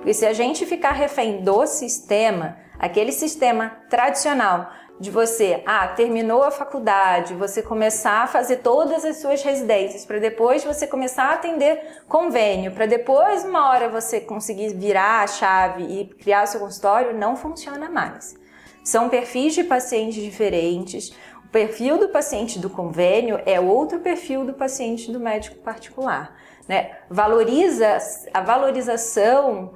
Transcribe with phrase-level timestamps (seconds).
[0.00, 6.42] Porque se a gente ficar refém do sistema, aquele sistema tradicional de você, ah, terminou
[6.42, 11.34] a faculdade, você começar a fazer todas as suas residências, para depois você começar a
[11.34, 17.16] atender convênio, para depois uma hora você conseguir virar a chave e criar seu consultório,
[17.16, 18.34] não funciona mais.
[18.82, 21.14] São perfis de pacientes diferentes.
[21.44, 26.36] O perfil do paciente do convênio é outro perfil do paciente do médico particular.
[26.66, 26.90] Né?
[27.10, 27.98] Valoriza
[28.32, 29.74] a valorização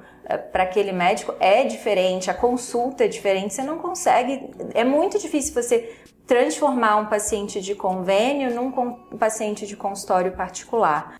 [0.51, 5.53] para aquele médico é diferente, a consulta é diferente, você não consegue, é muito difícil
[5.53, 8.71] você transformar um paciente de convênio num
[9.17, 11.15] paciente de consultório particular.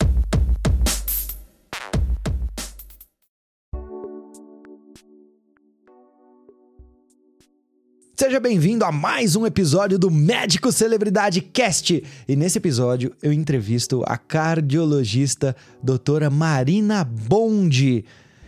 [8.17, 12.01] Seja bem-vindo a mais um episódio do Médico Celebridade Cast.
[12.27, 18.05] E nesse episódio eu entrevisto a cardiologista doutora Marina Bonde.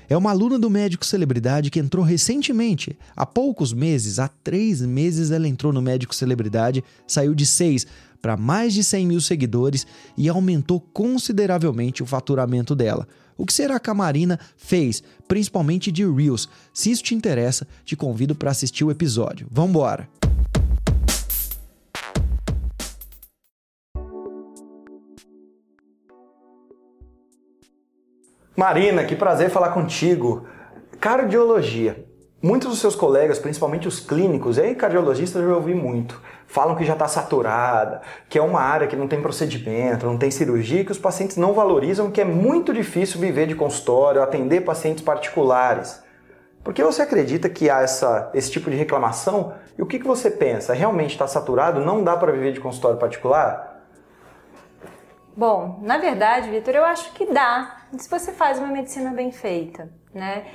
[0.09, 2.97] É uma aluna do Médico Celebridade que entrou recentemente.
[3.16, 7.86] Há poucos meses, há três meses, ela entrou no Médico Celebridade, saiu de seis
[8.22, 9.85] para mais de 100 mil seguidores
[10.17, 13.08] e aumentou consideravelmente o faturamento dela.
[13.38, 16.50] O que será que a Marina fez, principalmente de Reels?
[16.73, 19.47] Se isso te interessa, te convido para assistir o episódio.
[19.52, 19.73] Vamos
[28.58, 30.47] Marina, que prazer falar contigo.
[31.00, 32.03] Cardiologia.
[32.41, 36.83] Muitos dos seus colegas, principalmente os clínicos, e cardiologistas eu já ouvi muito, falam que
[36.83, 40.91] já está saturada, que é uma área que não tem procedimento, não tem cirurgia, que
[40.91, 46.02] os pacientes não valorizam, que é muito difícil viver de consultório, atender pacientes particulares.
[46.63, 49.53] Por que você acredita que há essa, esse tipo de reclamação?
[49.78, 50.73] E o que, que você pensa?
[50.73, 51.80] Realmente está saturado?
[51.80, 53.77] Não dá para viver de consultório particular?
[55.38, 59.90] Bom, na verdade, Vitor, eu acho que dá, se você faz uma medicina bem feita,
[60.14, 60.48] né?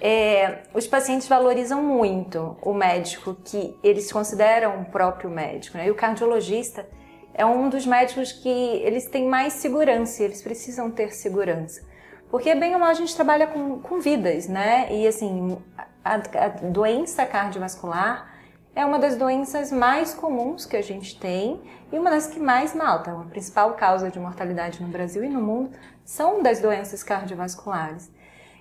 [0.00, 5.78] é, os pacientes valorizam muito o médico que eles consideram o próprio médico.
[5.78, 5.86] Né?
[5.86, 6.86] E o cardiologista
[7.34, 11.82] é um dos médicos que eles têm mais segurança, eles precisam ter segurança.
[12.30, 14.88] Porque bem ou mal a gente trabalha com, com vidas, né?
[14.90, 15.56] E assim,
[16.04, 18.35] a, a doença cardiovascular
[18.76, 22.74] é uma das doenças mais comuns que a gente tem e uma das que mais
[22.74, 23.22] maltam.
[23.22, 25.70] A principal causa de mortalidade no Brasil e no mundo
[26.04, 28.10] são das doenças cardiovasculares.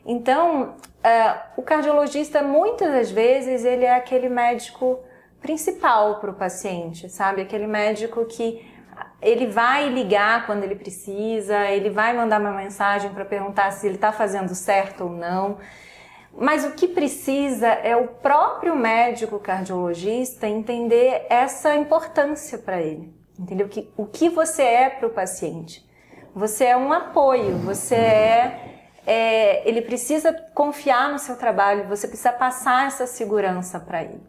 [0.06, 5.00] Então, uh, o cardiologista, muitas das vezes, ele é aquele médico
[5.42, 7.42] principal para o paciente, sabe?
[7.42, 8.66] Aquele médico que
[9.22, 13.96] ele vai ligar quando ele precisa, ele vai mandar uma mensagem para perguntar se ele
[13.96, 15.58] está fazendo certo ou não.
[16.38, 23.14] Mas o que precisa é o próprio médico cardiologista entender essa importância para ele.
[23.40, 23.68] Entendeu?
[23.68, 25.86] Que, o que você é para o paciente?
[26.34, 28.76] Você é um apoio, você é
[29.06, 34.22] é, ele precisa confiar no seu trabalho, você precisa passar essa segurança para ele.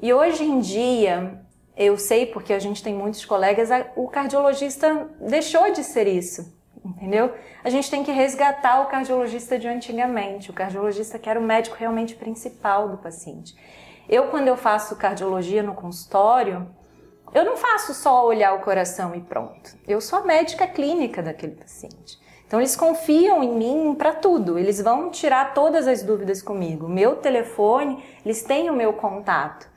[0.00, 1.40] E hoje em dia,
[1.76, 6.55] eu sei porque a gente tem muitos colegas, o cardiologista deixou de ser isso,
[6.86, 7.34] entendeu?
[7.64, 11.76] A gente tem que resgatar o cardiologista de antigamente, o cardiologista que era o médico
[11.78, 13.54] realmente principal do paciente.
[14.08, 16.68] Eu, quando eu faço cardiologia no consultório,
[17.34, 19.76] eu não faço só olhar o coração e pronto.
[19.86, 22.18] Eu sou a médica clínica daquele paciente.
[22.46, 26.88] Então eles confiam em mim para tudo, eles vão tirar todas as dúvidas comigo.
[26.88, 29.68] Meu telefone, eles têm o meu contato.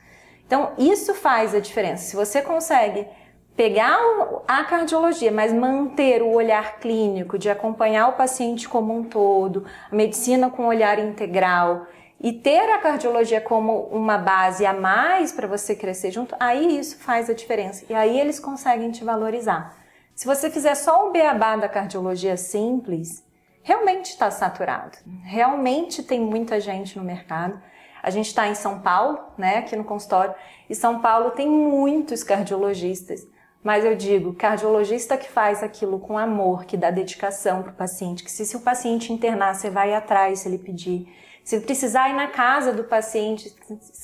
[0.46, 2.06] Então isso faz a diferença.
[2.06, 3.08] Se você consegue
[3.56, 4.00] pegar
[4.48, 9.96] a cardiologia, mas manter o olhar clínico de acompanhar o paciente como um todo, a
[9.96, 11.86] medicina com olhar integral
[12.22, 16.98] e ter a cardiologia como uma base a mais para você crescer junto, aí isso
[16.98, 17.86] faz a diferença.
[17.90, 19.78] E aí eles conseguem te valorizar.
[20.14, 23.24] Se você fizer só o beabá da cardiologia simples,
[23.64, 24.98] realmente está saturado.
[25.24, 27.62] Realmente tem muita gente no mercado.
[28.04, 30.36] A gente está em São Paulo, né, aqui no consultório,
[30.70, 33.26] e São Paulo tem muitos cardiologistas.
[33.64, 38.24] Mas eu digo, cardiologista que faz aquilo com amor, que dá dedicação para o paciente,
[38.24, 41.14] que se, se o paciente internar, você vai atrás se ele pedir.
[41.44, 43.54] Se precisar ir na casa do paciente,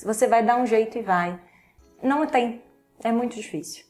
[0.03, 1.39] você vai dar um jeito e vai.
[2.03, 2.61] Não tem,
[3.03, 3.85] é muito difícil.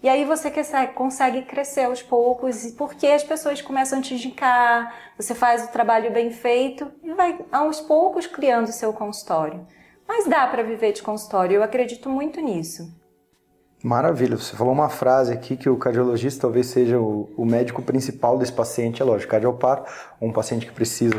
[0.00, 0.52] E aí você
[0.94, 6.12] consegue crescer aos poucos, porque as pessoas começam a te indicar, você faz o trabalho
[6.12, 9.66] bem feito e vai aos poucos criando o seu consultório.
[10.06, 12.96] Mas dá para viver de consultório, eu acredito muito nisso.
[13.82, 18.36] Maravilha, você falou uma frase aqui que o cardiologista talvez seja o, o médico principal
[18.36, 19.88] desse paciente, é lógico, cardiopata,
[20.20, 21.14] um paciente que precisa,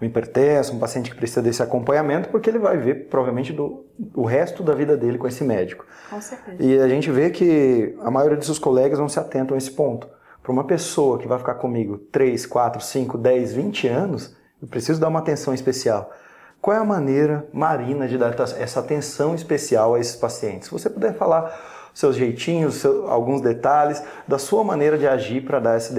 [0.00, 3.84] um hipertenso, um paciente que precisa desse acompanhamento, porque ele vai ver provavelmente do,
[4.14, 5.84] o resto da vida dele com esse médico.
[6.08, 6.62] Com certeza.
[6.62, 9.72] E a gente vê que a maioria dos seus colegas não se atentam a esse
[9.72, 10.08] ponto.
[10.40, 15.00] Para uma pessoa que vai ficar comigo 3, 4, 5, 10, 20 anos, eu preciso
[15.00, 16.12] dar uma atenção especial.
[16.60, 20.68] Qual é a maneira, Marina, de dar essa atenção especial a esses pacientes?
[20.68, 25.60] Se você puder falar seus jeitinhos, seu, alguns detalhes da sua maneira de agir para
[25.60, 25.94] dar, esse,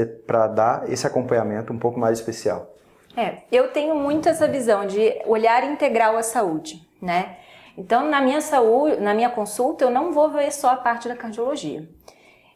[0.53, 2.75] dar esse acompanhamento um pouco mais especial.
[3.15, 7.38] É, eu tenho muito essa visão de olhar integral à saúde, né?
[7.77, 11.15] Então, na minha saúde, na minha consulta, eu não vou ver só a parte da
[11.15, 11.88] cardiologia.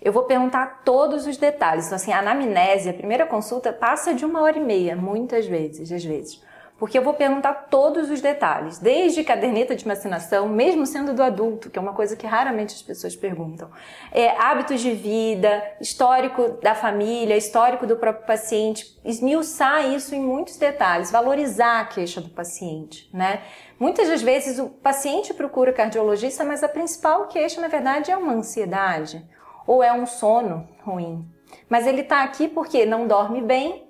[0.01, 1.85] Eu vou perguntar todos os detalhes.
[1.85, 5.91] Então, assim, a anamnese, a primeira consulta, passa de uma hora e meia, muitas vezes,
[5.91, 6.41] às vezes
[6.79, 11.69] porque eu vou perguntar todos os detalhes, desde caderneta de vacinação, mesmo sendo do adulto,
[11.69, 13.69] que é uma coisa que raramente as pessoas perguntam,
[14.11, 20.55] é, hábitos de vida, histórico da família, histórico do próprio paciente, esmiuçar isso em muitos
[20.55, 23.41] detalhes, valorizar a queixa do paciente, né?
[23.77, 28.33] Muitas das vezes o paciente procura cardiologista, mas a principal queixa, na verdade, é uma
[28.33, 29.25] ansiedade
[29.67, 31.29] ou é um sono ruim.
[31.67, 33.88] Mas ele está aqui porque não dorme bem,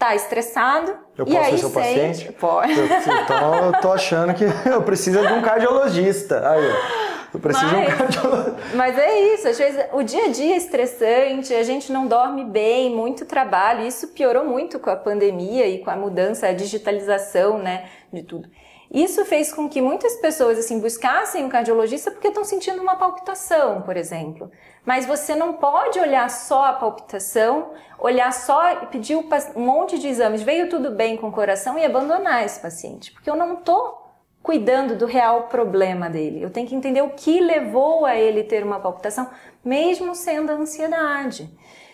[0.00, 0.96] tá estressado.
[1.16, 2.32] Eu posso e aí ser seu paciente?
[2.32, 2.72] Pode.
[2.72, 6.50] Eu, tô, tô achando que eu preciso de um cardiologista.
[6.50, 6.64] Aí,
[7.34, 8.56] eu preciso mas, de um cardiologista.
[8.74, 12.46] Mas é isso, às vezes o dia a dia é estressante, a gente não dorme
[12.46, 13.86] bem, muito trabalho.
[13.86, 18.48] Isso piorou muito com a pandemia e com a mudança, a digitalização, né, de tudo.
[18.90, 23.82] Isso fez com que muitas pessoas assim buscassem um cardiologista porque estão sentindo uma palpitação,
[23.82, 24.50] por exemplo.
[24.84, 30.08] Mas você não pode olhar só a palpitação, olhar só e pedir um monte de
[30.08, 34.00] exames, veio tudo bem com o coração e abandonar esse paciente, porque eu não estou
[34.42, 36.42] cuidando do real problema dele.
[36.42, 39.28] Eu tenho que entender o que levou a ele ter uma palpitação,
[39.62, 41.48] mesmo sendo a ansiedade.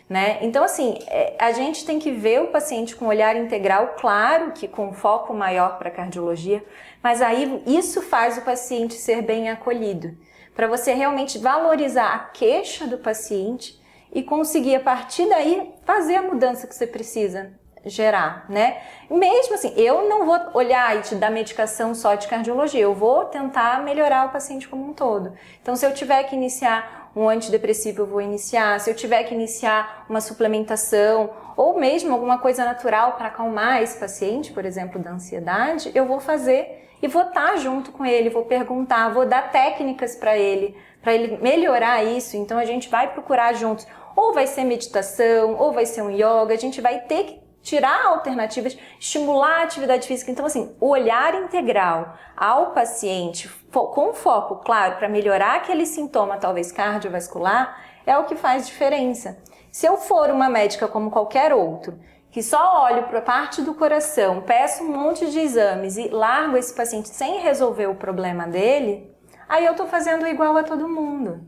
[0.08, 0.38] Né?
[0.42, 4.68] Então, assim, é, a gente tem que ver o paciente com olhar integral, claro que
[4.68, 6.64] com foco maior para cardiologia,
[7.02, 10.16] mas aí isso faz o paciente ser bem acolhido,
[10.56, 13.78] para você realmente valorizar a queixa do paciente
[14.12, 17.52] e conseguir a partir daí fazer a mudança que você precisa
[17.84, 18.78] gerar, né?
[19.08, 23.26] Mesmo assim, eu não vou olhar e te dar medicação só de cardiologia, eu vou
[23.26, 25.34] tentar melhorar o paciente como um todo.
[25.62, 29.34] Então, se eu tiver que iniciar um antidepressivo eu vou iniciar, se eu tiver que
[29.34, 35.12] iniciar uma suplementação ou mesmo alguma coisa natural para acalmar esse paciente, por exemplo, da
[35.12, 40.16] ansiedade, eu vou fazer e vou estar junto com ele, vou perguntar, vou dar técnicas
[40.16, 42.36] para ele, para ele melhorar isso.
[42.36, 43.86] Então a gente vai procurar juntos.
[44.14, 48.06] Ou vai ser meditação, ou vai ser um yoga, a gente vai ter que tirar
[48.06, 50.30] alternativas, estimular a atividade física.
[50.30, 56.70] Então, assim, o olhar integral ao paciente, com foco, claro, para melhorar aquele sintoma, talvez
[56.70, 57.76] cardiovascular,
[58.06, 59.36] é o que faz diferença.
[59.72, 61.98] Se eu for uma médica como qualquer outro,
[62.30, 66.56] que só olho para a parte do coração, peço um monte de exames e largo
[66.56, 69.10] esse paciente sem resolver o problema dele,
[69.48, 71.40] aí eu estou fazendo igual a todo mundo.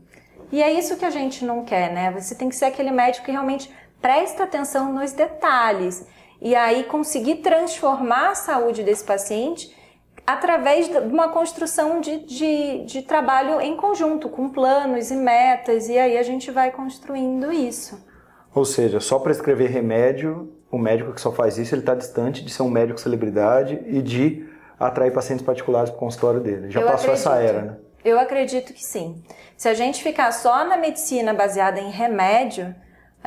[0.51, 2.11] E é isso que a gente não quer, né?
[2.11, 3.71] Você tem que ser aquele médico que realmente
[4.01, 6.05] presta atenção nos detalhes
[6.41, 9.75] e aí conseguir transformar a saúde desse paciente
[10.25, 15.97] através de uma construção de, de, de, trabalho em conjunto, com planos e metas, e
[15.97, 18.05] aí a gente vai construindo isso.
[18.53, 22.51] Ou seja, só prescrever remédio, o médico que só faz isso, ele está distante de
[22.51, 24.47] ser um médico celebridade e de
[24.79, 26.69] atrair pacientes particulares para o consultório dele.
[26.69, 27.27] Já Eu passou acredito.
[27.27, 27.77] essa era, né?
[28.05, 29.21] Eu acredito que sim.
[29.57, 32.73] Se a gente ficar só na medicina baseada em remédio,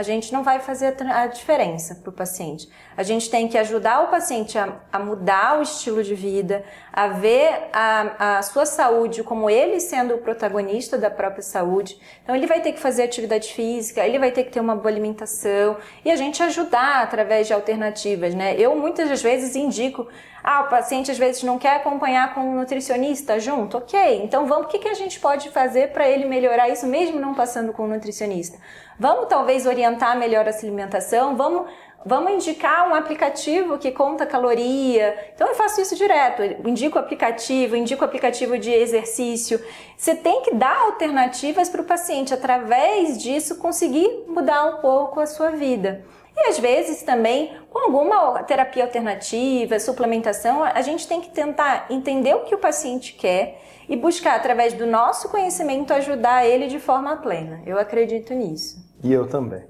[0.03, 2.69] a gente não vai fazer a diferença para o paciente.
[2.97, 7.09] A gente tem que ajudar o paciente a, a mudar o estilo de vida, a
[7.09, 11.99] ver a, a, sua saúde como ele sendo o protagonista da própria saúde.
[12.23, 14.91] Então, ele vai ter que fazer atividade física, ele vai ter que ter uma boa
[14.91, 18.57] alimentação e a gente ajudar através de alternativas, né?
[18.59, 20.09] Eu muitas das vezes indico
[20.43, 23.79] ah, o paciente às vezes não quer acompanhar com um nutricionista junto.
[23.79, 27.21] Ok, então vamos, o que, que a gente pode fazer para ele melhorar isso, mesmo
[27.21, 28.59] não passando com um nutricionista?
[28.99, 31.71] Vamos talvez orientar melhor essa alimentação, vamos,
[32.05, 35.33] vamos indicar um aplicativo que conta caloria.
[35.35, 39.61] Então eu faço isso direto, eu indico aplicativo, indico aplicativo de exercício.
[39.97, 45.27] Você tem que dar alternativas para o paciente, através disso conseguir mudar um pouco a
[45.27, 46.05] sua vida.
[46.37, 52.35] E às vezes também, com alguma terapia alternativa, suplementação, a gente tem que tentar entender
[52.35, 57.17] o que o paciente quer e buscar, através do nosso conhecimento, ajudar ele de forma
[57.17, 57.61] plena.
[57.67, 58.83] Eu acredito nisso.
[59.03, 59.65] E eu também.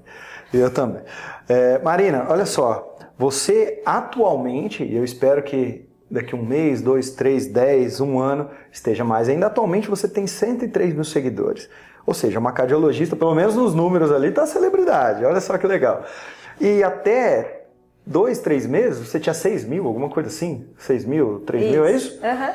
[0.53, 1.01] Eu também.
[1.49, 2.95] É, Marina, olha só.
[3.17, 9.27] Você atualmente, eu espero que daqui um mês, dois, três, dez, um ano, esteja mais.
[9.27, 11.69] Ainda atualmente você tem 103 mil seguidores.
[12.05, 15.25] Ou seja, uma cardiologista, pelo menos nos números ali, está celebridade.
[15.25, 16.03] Olha só que legal.
[16.59, 17.65] E até
[18.05, 20.67] dois, três meses, você tinha 6 mil, alguma coisa assim?
[20.77, 22.19] 6 mil, 3 mil, é isso?
[22.21, 22.53] Uhum.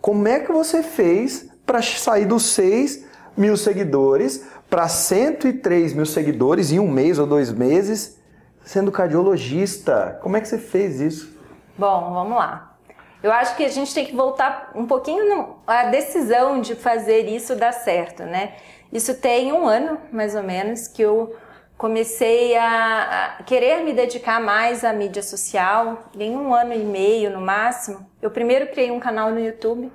[0.00, 3.04] Como é que você fez para sair dos 6
[3.36, 8.18] mil seguidores para 103 mil seguidores em um mês ou dois meses,
[8.64, 10.18] sendo cardiologista?
[10.22, 11.36] Como é que você fez isso?
[11.76, 12.76] Bom, vamos lá.
[13.22, 17.56] Eu acho que a gente tem que voltar um pouquinho à decisão de fazer isso
[17.56, 18.54] dar certo, né?
[18.92, 21.34] Isso tem um ano, mais ou menos, que eu
[21.76, 26.10] comecei a, querer me dedicar mais à mídia social.
[26.18, 29.92] Em um ano e meio, no máximo, eu primeiro criei um canal no YouTube,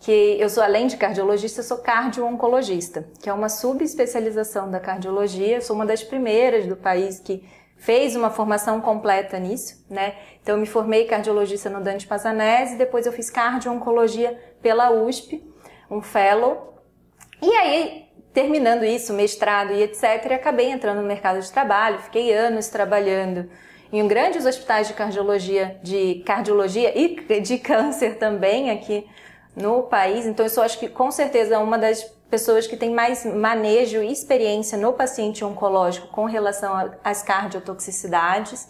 [0.00, 5.56] que eu sou, além de cardiologista, sou cardio-oncologista, que é uma subespecialização da cardiologia.
[5.56, 7.44] Eu sou uma das primeiras do país que
[7.76, 10.14] fez uma formação completa nisso, né?
[10.42, 15.44] Então eu me formei cardiologista no Dante Pazanese, depois eu fiz cardio-oncologia pela USP,
[15.90, 16.74] um fellow.
[17.42, 18.05] E aí,
[18.36, 23.48] terminando isso, mestrado e etc, acabei entrando no mercado de trabalho, fiquei anos trabalhando
[23.90, 29.08] em grandes hospitais de cardiologia, de cardiologia e de câncer também aqui
[29.56, 30.26] no país.
[30.26, 34.12] Então eu sou acho que com certeza uma das pessoas que têm mais manejo e
[34.12, 38.68] experiência no paciente oncológico com relação às cardiotoxicidades.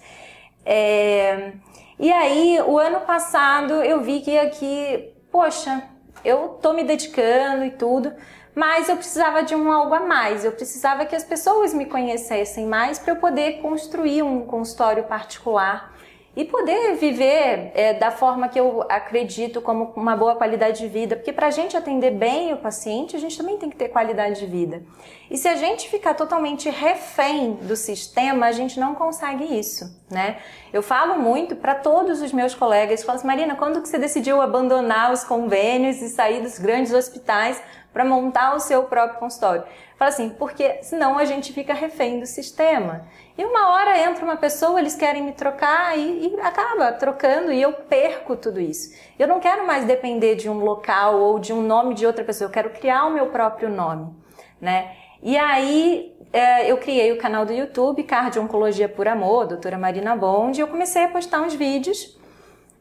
[0.64, 1.54] É...
[1.98, 5.82] E aí, o ano passado, eu vi que aqui, poxa,
[6.24, 8.12] eu tô me dedicando e tudo,
[8.56, 10.42] mas eu precisava de um algo a mais.
[10.42, 15.94] Eu precisava que as pessoas me conhecessem mais para eu poder construir um consultório particular
[16.36, 21.16] e poder viver é, da forma que eu acredito como uma boa qualidade de vida,
[21.16, 24.40] porque para a gente atender bem o paciente, a gente também tem que ter qualidade
[24.40, 24.82] de vida.
[25.30, 30.36] E se a gente ficar totalmente refém do sistema, a gente não consegue isso, né?
[30.70, 34.42] Eu falo muito para todos os meus colegas, falo assim, Marina, quando que você decidiu
[34.42, 37.62] abandonar os convênios e sair dos grandes hospitais
[37.94, 39.64] para montar o seu próprio consultório?
[39.98, 43.06] Fala assim, porque senão a gente fica refém do sistema.
[43.38, 47.60] E uma hora entra uma pessoa, eles querem me trocar e, e, acaba trocando e
[47.60, 48.94] eu perco tudo isso.
[49.18, 52.48] Eu não quero mais depender de um local ou de um nome de outra pessoa,
[52.48, 54.10] eu quero criar o meu próprio nome,
[54.58, 54.96] né?
[55.22, 60.16] E aí é, eu criei o canal do YouTube, Cardio Oncologia por Amor, doutora Marina
[60.16, 62.16] Bond, e eu comecei a postar uns vídeos.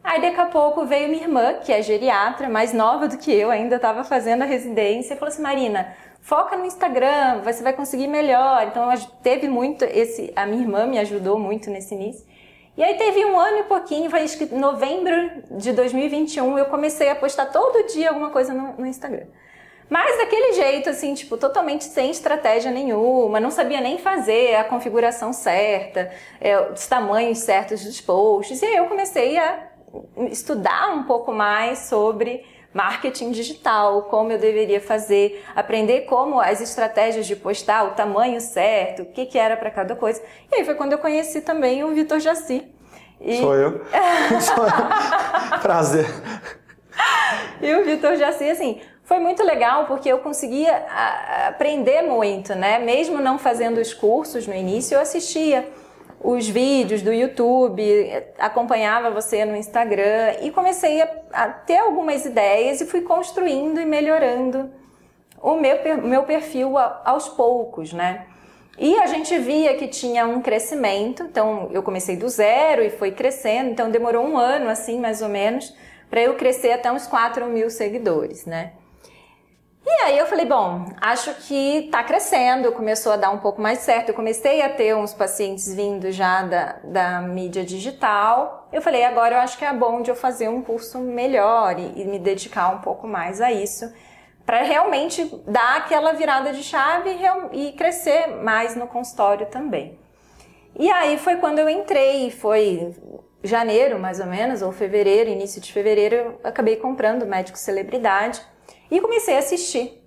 [0.03, 3.49] Aí daqui a pouco veio minha irmã, que é geriatra, mais nova do que eu,
[3.49, 8.07] ainda estava fazendo a residência, e falou assim, Marina, foca no Instagram, você vai conseguir
[8.07, 8.67] melhor.
[8.67, 8.89] Então
[9.21, 12.25] teve muito esse, a minha irmã me ajudou muito nesse início.
[12.75, 15.13] E aí teve um ano e pouquinho, foi acho novembro
[15.51, 19.27] de 2021, eu comecei a postar todo dia alguma coisa no, no Instagram.
[19.87, 25.31] Mas daquele jeito, assim, tipo, totalmente sem estratégia nenhuma, não sabia nem fazer a configuração
[25.31, 28.61] certa, é, os tamanhos certos dos posts.
[28.61, 29.69] E aí eu comecei a
[30.31, 32.43] estudar um pouco mais sobre
[32.75, 39.03] marketing digital, como eu deveria fazer, aprender como as estratégias de postar, o tamanho certo,
[39.03, 40.21] o que, que era para cada coisa.
[40.51, 42.67] E aí foi quando eu conheci também o Vitor Jaci.
[43.21, 43.37] E...
[43.37, 43.81] Sou eu.
[44.41, 45.59] Sou eu.
[45.61, 46.05] Prazer.
[47.61, 50.85] E o Vitor Jaci, assim, foi muito legal porque eu conseguia
[51.47, 52.77] aprender muito, né?
[52.77, 55.65] Mesmo não fazendo os cursos no início, eu assistia
[56.19, 57.83] os vídeos do YouTube,
[58.39, 63.85] acompanhava você no Instagram e comecei a, a ter algumas ideias e fui construindo e
[63.85, 64.71] melhorando
[65.41, 68.25] o meu, meu perfil aos poucos, né?
[68.77, 73.11] E a gente via que tinha um crescimento, então eu comecei do zero e foi
[73.11, 75.73] crescendo, então demorou um ano, assim, mais ou menos,
[76.09, 78.73] para eu crescer até uns 4 mil seguidores, né?
[79.87, 83.79] E aí eu falei, bom, acho que tá crescendo, começou a dar um pouco mais
[83.79, 84.09] certo.
[84.09, 88.67] Eu comecei a ter uns pacientes vindo já da, da mídia digital.
[88.73, 92.01] Eu falei, agora eu acho que é bom de eu fazer um curso melhor e,
[92.01, 93.93] e me dedicar um pouco mais a isso,
[94.43, 97.11] para realmente dar aquela virada de chave
[97.53, 99.99] e, e crescer mais no consultório também.
[100.79, 102.95] E aí foi quando eu entrei, foi
[103.43, 108.41] janeiro mais ou menos, ou fevereiro, início de fevereiro, eu acabei comprando Médico Celebridade
[108.89, 110.01] e comecei a assistir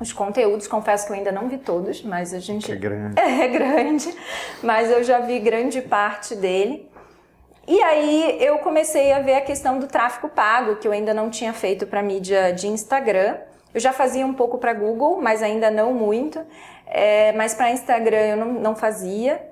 [0.00, 2.70] os conteúdos, confesso que eu ainda não vi todos, mas a gente.
[2.70, 3.14] É grande.
[3.20, 4.14] É grande,
[4.62, 6.88] mas eu já vi grande parte dele.
[7.66, 11.30] E aí eu comecei a ver a questão do tráfego pago, que eu ainda não
[11.30, 13.38] tinha feito para mídia de Instagram.
[13.72, 16.40] Eu já fazia um pouco para Google, mas ainda não muito.
[16.86, 19.50] É, mas para Instagram eu não, não fazia.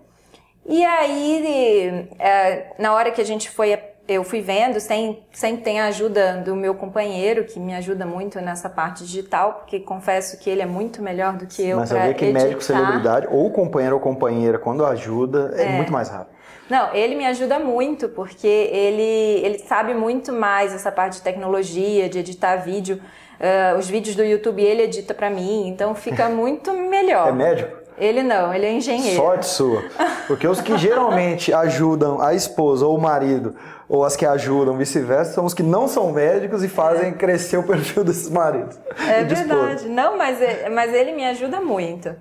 [0.67, 3.73] E aí, é, na hora que a gente foi
[4.13, 8.41] eu fui vendo, sem, sempre tem a ajuda do meu companheiro, que me ajuda muito
[8.41, 12.15] nessa parte digital, porque confesso que ele é muito melhor do que eu Mas sabia
[12.15, 12.45] que editar.
[12.45, 16.33] médico celebridade, ou companheiro ou companheira, quando ajuda, é, é, muito mais rápido.
[16.69, 22.09] Não, ele me ajuda muito, porque ele, ele sabe muito mais essa parte de tecnologia,
[22.09, 23.01] de editar vídeo.
[23.41, 27.29] Uh, os vídeos do YouTube ele edita para mim, então fica muito melhor.
[27.29, 27.83] É médico?
[27.99, 29.17] Ele não, ele é engenheiro.
[29.17, 29.85] Sorte sua.
[30.27, 33.55] Porque os que geralmente ajudam a esposa ou o marido,
[33.93, 37.13] ou as que ajudam, vice-versa, são os que não são médicos e fazem é.
[37.13, 38.79] crescer o perfil desses maridos.
[39.07, 39.87] É verdade.
[39.87, 42.17] Não, mas, é, mas ele me ajuda muito.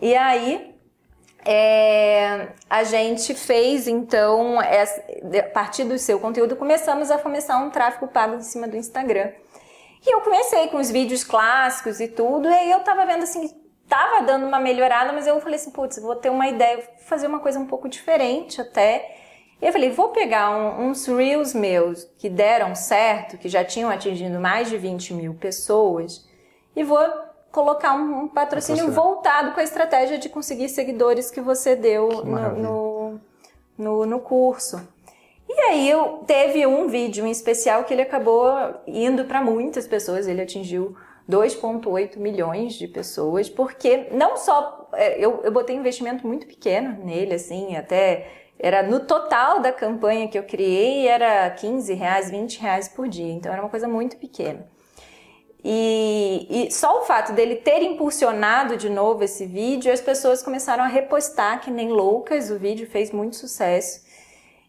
[0.00, 0.72] E aí,
[1.44, 4.84] é, a gente fez então, é,
[5.40, 9.32] a partir do seu conteúdo, começamos a começar um tráfego pago em cima do Instagram.
[10.06, 13.50] E eu comecei com os vídeos clássicos e tudo, e aí eu tava vendo assim,
[13.88, 17.40] tava dando uma melhorada, mas eu falei assim, putz, vou ter uma ideia, fazer uma
[17.40, 19.16] coisa um pouco diferente até.
[19.60, 23.90] E eu falei, vou pegar um, uns Reels meus que deram certo, que já tinham
[23.90, 26.26] atingido mais de 20 mil pessoas,
[26.74, 26.98] e vou
[27.52, 32.24] colocar um, um patrocínio voltado com a estratégia de conseguir seguidores que você deu que
[32.24, 33.20] no, no,
[33.76, 34.80] no, no curso.
[35.48, 38.52] E aí eu teve um vídeo em especial que ele acabou
[38.86, 40.96] indo para muitas pessoas, ele atingiu
[41.28, 47.34] 2,8 milhões de pessoas, porque não só é, eu, eu botei investimento muito pequeno nele,
[47.34, 52.88] assim, até era no total da campanha que eu criei, era 15 reais, 20 reais
[52.88, 54.66] por dia, então era uma coisa muito pequena.
[55.64, 60.84] E, e, só o fato dele ter impulsionado de novo esse vídeo, as pessoas começaram
[60.84, 64.02] a repostar que nem loucas, o vídeo fez muito sucesso.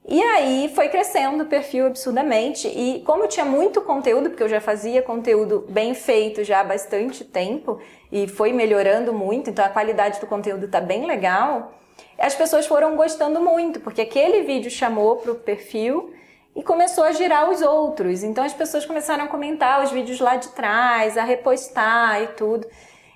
[0.08, 2.68] E aí foi crescendo o perfil absurdamente.
[2.68, 6.64] E como eu tinha muito conteúdo, porque eu já fazia conteúdo bem feito já há
[6.64, 7.80] bastante tempo,
[8.12, 11.72] e foi melhorando muito, então a qualidade do conteúdo tá bem legal,
[12.22, 16.14] as pessoas foram gostando muito, porque aquele vídeo chamou pro perfil
[16.56, 18.24] e começou a girar os outros.
[18.24, 22.68] Então as pessoas começaram a comentar os vídeos lá de trás, a repostar e tudo.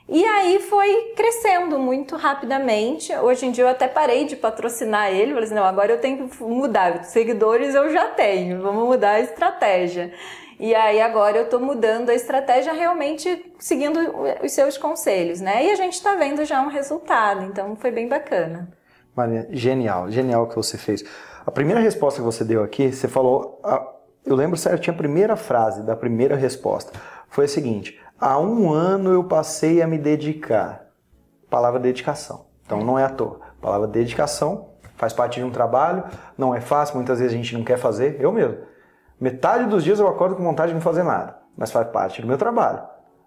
[0.08, 3.14] E aí foi crescendo muito rapidamente.
[3.16, 5.34] Hoje em dia eu até parei de patrocinar ele.
[5.34, 7.04] Falei assim, não, agora eu tenho que mudar.
[7.04, 10.14] Seguidores eu já tenho, vamos mudar a estratégia.
[10.60, 14.00] E aí agora eu estou mudando a estratégia realmente seguindo
[14.42, 15.66] os seus conselhos, né?
[15.66, 18.70] E a gente está vendo já um resultado, então foi bem bacana.
[19.16, 21.04] Maria, genial, genial o que você fez.
[21.46, 23.62] A primeira resposta que você deu aqui, você falou,
[24.26, 26.92] eu lembro certinho a primeira frase da primeira resposta,
[27.30, 30.88] foi a seguinte: Há um ano eu passei a me dedicar.
[31.50, 32.46] Palavra dedicação.
[32.66, 33.40] Então não é à toa.
[33.62, 36.06] Palavra dedicação faz parte de um trabalho,
[36.38, 38.18] não é fácil, muitas vezes a gente não quer fazer.
[38.20, 38.58] Eu mesmo.
[39.20, 42.28] Metade dos dias eu acordo com vontade de não fazer nada, mas faz parte do
[42.28, 42.82] meu trabalho.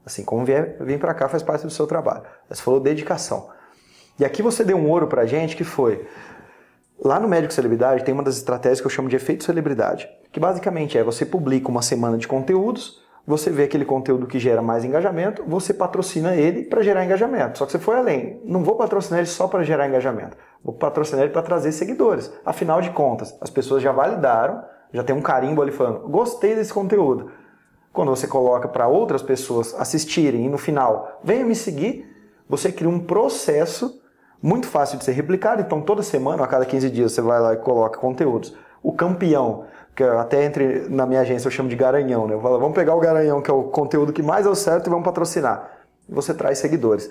[0.05, 2.23] Assim como vier, vem para cá faz parte do seu trabalho.
[2.49, 3.51] Você falou dedicação.
[4.19, 6.07] E aqui você deu um ouro pra gente que foi
[7.01, 10.41] Lá no Médico Celebridade tem uma das estratégias que eu chamo de efeito celebridade, que
[10.41, 14.85] basicamente é você publica uma semana de conteúdos, você vê aquele conteúdo que gera mais
[14.85, 17.59] engajamento, você patrocina ele para gerar engajamento.
[17.59, 18.41] Só que você foi além.
[18.45, 20.37] Não vou patrocinar ele só para gerar engajamento.
[20.65, 22.33] Vou patrocinar ele para trazer seguidores.
[22.45, 26.73] Afinal de contas, as pessoas já validaram, já tem um carimbo ali falando: gostei desse
[26.73, 27.31] conteúdo.
[27.93, 32.07] Quando você coloca para outras pessoas assistirem e no final, venha me seguir,
[32.49, 34.01] você cria um processo
[34.43, 35.63] muito fácil de ser replicado.
[35.63, 38.55] Então, toda semana, a cada 15 dias, você vai lá e coloca conteúdos.
[38.83, 39.65] O campeão
[39.99, 42.35] que até entre na minha agência eu chamo de garanhão, né?
[42.35, 44.91] Eu falo, vamos pegar o garanhão, que é o conteúdo que mais deu certo, e
[44.91, 45.73] vamos patrocinar.
[46.09, 47.11] E você traz seguidores.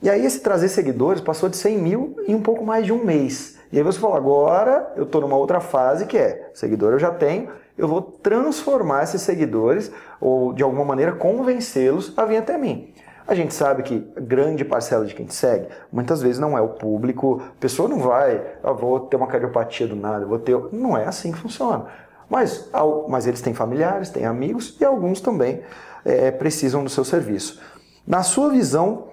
[0.00, 3.04] E aí esse trazer seguidores passou de 100 mil em um pouco mais de um
[3.04, 3.58] mês.
[3.72, 7.10] E aí você falou, agora eu estou numa outra fase que é, seguidor eu já
[7.10, 12.94] tenho, eu vou transformar esses seguidores, ou de alguma maneira convencê-los a vir até mim.
[13.30, 16.70] A gente sabe que grande parcela de quem te segue, muitas vezes não é o
[16.70, 20.58] público, a pessoa não vai, ah, vou ter uma cardiopatia do nada, vou ter.
[20.72, 21.86] Não é assim que funciona.
[22.28, 22.68] Mas,
[23.08, 25.62] mas eles têm familiares, têm amigos e alguns também
[26.04, 27.60] é, precisam do seu serviço.
[28.04, 29.10] Na sua visão,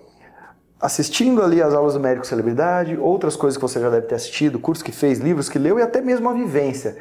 [0.81, 4.57] assistindo ali as aulas do médico celebridade, outras coisas que você já deve ter assistido,
[4.57, 6.97] cursos que fez, livros que leu e até mesmo a vivência.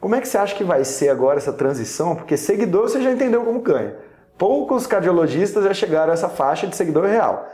[0.00, 2.14] Como é que você acha que vai ser agora essa transição?
[2.14, 4.11] Porque seguidor você já entendeu como ganha.
[4.38, 7.48] Poucos cardiologistas já chegaram a essa faixa de seguidor real.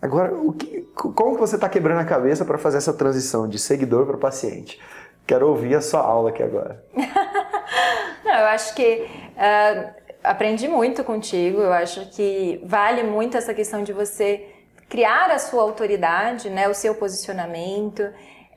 [0.00, 4.06] Agora, que, como que você está quebrando a cabeça para fazer essa transição de seguidor
[4.06, 4.80] para paciente?
[5.26, 6.84] Quero ouvir a sua aula aqui agora.
[8.24, 9.90] Não, eu acho que uh,
[10.24, 11.60] aprendi muito contigo.
[11.60, 14.48] Eu acho que vale muito essa questão de você
[14.88, 18.02] criar a sua autoridade, né, o seu posicionamento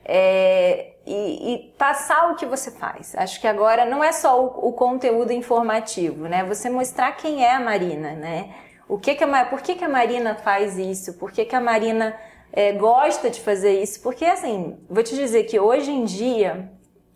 [0.08, 3.14] é, e, e, passar o que você faz.
[3.14, 6.44] Acho que agora não é só o, o, conteúdo informativo, né?
[6.44, 8.54] Você mostrar quem é a Marina, né?
[8.88, 11.14] O que que a, por que, que a Marina faz isso?
[11.14, 12.16] Por que, que a Marina
[12.52, 16.70] é, gosta de fazer isso, porque assim, vou te dizer que hoje em dia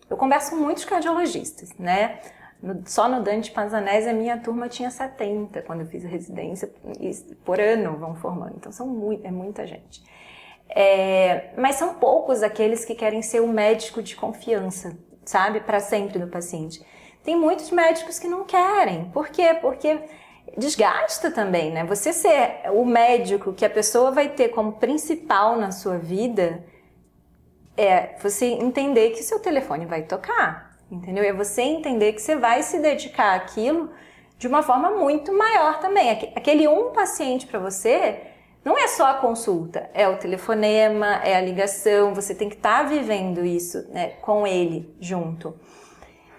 [0.08, 2.20] eu converso com muitos cardiologistas, né?
[2.62, 6.70] No, só no Dante Panzanese a minha turma tinha 70 quando eu fiz a residência,
[7.42, 10.04] por ano vão formando, então são muito, é muita gente.
[10.74, 16.18] É, mas são poucos aqueles que querem ser o médico de confiança, sabe, para sempre
[16.18, 16.84] do paciente.
[17.24, 19.10] Tem muitos médicos que não querem.
[19.10, 19.58] Por quê?
[19.60, 19.98] Porque
[20.56, 21.84] desgasta também, né?
[21.84, 26.64] Você ser o médico que a pessoa vai ter como principal na sua vida
[27.76, 31.24] é você entender que seu telefone vai tocar, entendeu?
[31.24, 33.90] É você entender que você vai se dedicar àquilo
[34.38, 36.10] de uma forma muito maior também.
[36.10, 38.29] Aquele um paciente para você
[38.64, 42.82] não é só a consulta, é o telefonema, é a ligação, você tem que estar
[42.82, 45.54] tá vivendo isso né, com ele junto.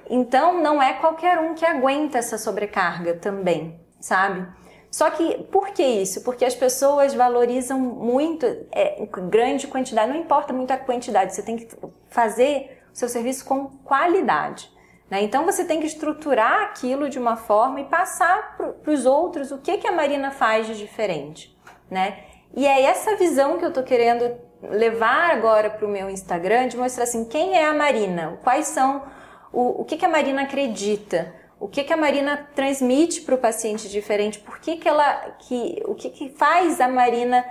[0.09, 4.45] Então, não é qualquer um que aguenta essa sobrecarga também, sabe?
[4.91, 6.21] Só que, por que isso?
[6.21, 11.55] Porque as pessoas valorizam muito, é, grande quantidade, não importa muito a quantidade, você tem
[11.55, 11.69] que
[12.09, 14.69] fazer o seu serviço com qualidade.
[15.09, 15.23] Né?
[15.23, 19.57] Então, você tem que estruturar aquilo de uma forma e passar para os outros o
[19.59, 21.57] que, que a Marina faz de diferente.
[21.91, 22.23] Né?
[22.55, 26.77] E é essa visão que eu estou querendo levar agora para o meu Instagram, de
[26.77, 29.03] mostrar assim, quem é a Marina, quais são,
[29.51, 33.37] o, o que, que a Marina acredita, o que, que a Marina transmite para o
[33.37, 37.45] paciente diferente, por que, que ela, que, o que, que faz a Marina,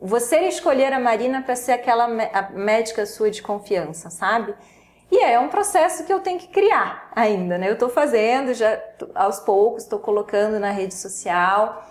[0.00, 2.06] você escolher a Marina para ser aquela
[2.50, 4.54] médica sua de confiança, sabe?
[5.10, 7.68] E é um processo que eu tenho que criar ainda, né?
[7.68, 8.80] Eu estou fazendo, já
[9.14, 11.89] aos poucos, estou colocando na rede social.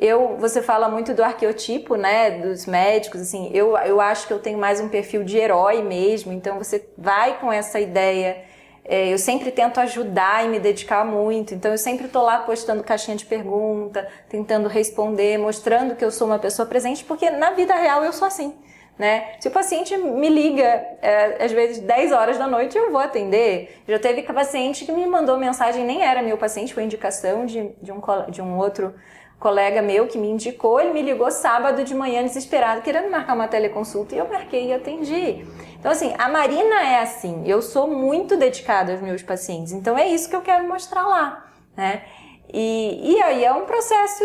[0.00, 4.38] Eu, você fala muito do arqueotipo, né, dos médicos, assim, eu, eu acho que eu
[4.38, 8.42] tenho mais um perfil de herói mesmo, então você vai com essa ideia
[8.84, 12.82] é, eu sempre tento ajudar e me dedicar muito, então eu sempre estou lá postando
[12.82, 17.72] caixinha de pergunta, tentando responder, mostrando que eu sou uma pessoa presente, porque na vida
[17.74, 18.52] real eu sou assim.
[18.98, 19.32] Né?
[19.40, 20.64] Se o paciente me liga,
[21.00, 23.80] é, às vezes 10 horas da noite, eu vou atender.
[23.88, 27.92] Já teve paciente que me mandou mensagem, nem era meu paciente, foi indicação de, de,
[27.92, 28.92] um, de um outro
[29.40, 33.48] colega meu que me indicou, ele me ligou sábado de manhã desesperado, querendo marcar uma
[33.48, 35.46] teleconsulta, e eu marquei e atendi.
[35.78, 40.06] Então, assim, a Marina é assim, eu sou muito dedicada aos meus pacientes, então é
[40.06, 42.02] isso que eu quero mostrar lá, né?
[42.52, 44.24] E, e aí é um processo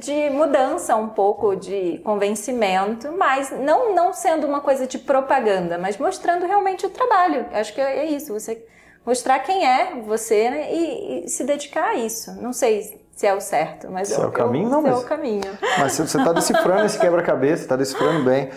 [0.00, 5.98] de mudança, um pouco de convencimento, mas não, não sendo uma coisa de propaganda, mas
[5.98, 7.46] mostrando realmente o trabalho.
[7.52, 8.66] Acho que é isso, você
[9.04, 12.34] mostrar quem é você né, e, e se dedicar a isso.
[12.40, 14.92] Não sei se é o certo, mas se eu, é o caminho, não, mas...
[14.92, 15.58] é o caminho.
[15.78, 18.50] Mas você está decifrando esse quebra-cabeça, está decifrando bem.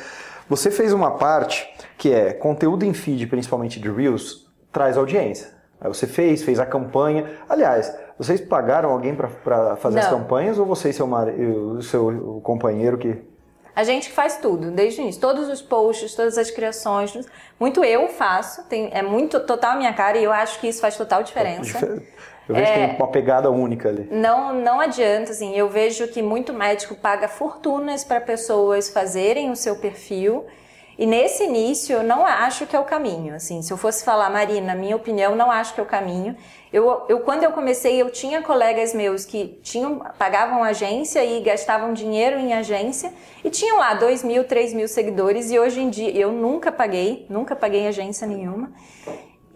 [0.49, 1.65] Você fez uma parte
[1.97, 5.47] que é conteúdo em feed, principalmente de Reels, traz audiência.
[5.79, 7.39] Aí você fez, fez a campanha.
[7.47, 10.03] Aliás, vocês pagaram alguém para fazer não.
[10.03, 13.17] as campanhas ou você e seu, o seu companheiro que
[13.73, 15.21] a gente faz tudo, desde o início.
[15.21, 17.13] Todos os posts, todas as criações,
[17.57, 20.97] muito eu faço, tem, é muito total minha cara e eu acho que isso faz
[20.97, 22.01] total diferença.
[22.49, 24.07] Eu vejo é, que tem uma pegada única ali.
[24.11, 29.55] Não, não adianta, assim, eu vejo que muito médico paga fortunas para pessoas fazerem o
[29.55, 30.45] seu perfil.
[30.97, 33.35] E nesse início, eu não acho que é o caminho.
[33.35, 36.35] Assim, se eu fosse falar, Marina, minha opinião, não acho que é o caminho.
[36.73, 41.93] Eu, eu quando eu comecei, eu tinha colegas meus que tinham, pagavam agência e gastavam
[41.93, 43.13] dinheiro em agência
[43.45, 45.51] e tinham lá dois mil, três mil seguidores.
[45.51, 48.71] E hoje em dia, eu nunca paguei, nunca paguei agência nenhuma.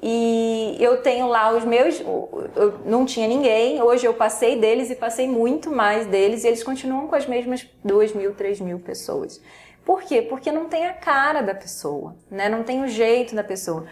[0.06, 4.96] E eu tenho lá os meus, eu não tinha ninguém, hoje eu passei deles e
[4.96, 9.42] passei muito mais deles e eles continuam com as mesmas duas mil, três mil pessoas.
[9.86, 10.22] Por quê?
[10.22, 12.50] Porque não tem a cara da pessoa, né?
[12.50, 13.86] Não tem o jeito da pessoa.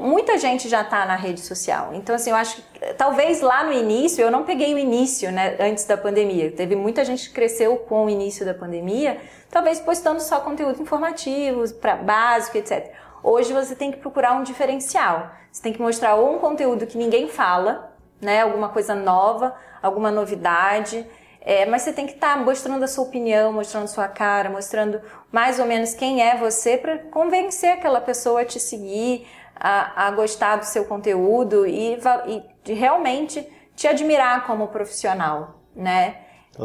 [0.00, 1.90] Muita gente já está na rede social.
[1.94, 5.56] Então, assim, eu acho que talvez lá no início, eu não peguei o início, né,
[5.60, 6.50] antes da pandemia.
[6.50, 11.72] Teve muita gente que cresceu com o início da pandemia, talvez postando só conteúdo informativo,
[11.74, 12.90] pra, básico, etc.
[13.22, 15.30] Hoje você tem que procurar um diferencial.
[15.50, 18.42] Você tem que mostrar ou um conteúdo que ninguém fala, né?
[18.42, 21.06] Alguma coisa nova, alguma novidade.
[21.40, 24.48] É, mas você tem que estar tá mostrando a sua opinião, mostrando a sua cara,
[24.48, 30.06] mostrando mais ou menos quem é você para convencer aquela pessoa a te seguir, a,
[30.06, 31.94] a gostar do seu conteúdo e,
[32.26, 36.16] e de realmente te admirar como profissional, né?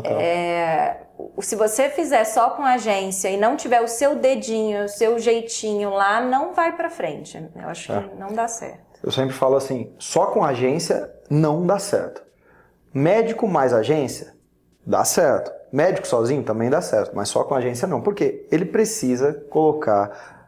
[0.03, 0.97] É,
[1.41, 5.89] se você fizer só com agência e não tiver o seu dedinho, o seu jeitinho
[5.89, 7.37] lá, não vai para frente.
[7.55, 8.01] Eu acho é.
[8.01, 8.99] que não dá certo.
[9.03, 12.21] Eu sempre falo assim, só com agência não dá certo.
[12.93, 14.33] Médico mais agência
[14.85, 15.51] dá certo.
[15.71, 20.47] Médico sozinho também dá certo, mas só com agência não, porque ele precisa colocar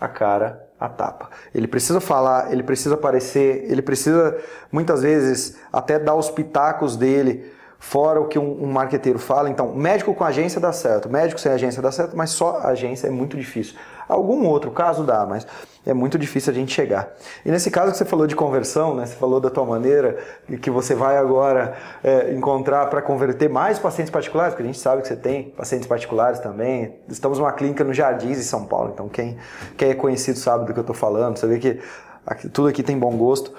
[0.00, 1.30] a cara a tapa.
[1.54, 4.38] Ele precisa falar, ele precisa aparecer, ele precisa
[4.70, 9.48] muitas vezes até dar os pitacos dele fora o que um, um marqueteiro fala.
[9.48, 13.10] Então, médico com agência dá certo, médico sem agência dá certo, mas só agência é
[13.10, 13.74] muito difícil.
[14.08, 15.46] Algum outro caso dá, mas
[15.84, 17.12] é muito difícil a gente chegar.
[17.44, 20.16] E nesse caso que você falou de conversão, né, você falou da tua maneira
[20.62, 25.02] que você vai agora é, encontrar para converter mais pacientes particulares, porque a gente sabe
[25.02, 27.00] que você tem pacientes particulares também.
[27.08, 29.36] Estamos numa clínica no Jardins, em São Paulo, então quem,
[29.76, 31.36] quem é conhecido sabe do que eu estou falando.
[31.36, 31.80] Você vê que
[32.24, 33.52] aqui, tudo aqui tem bom gosto.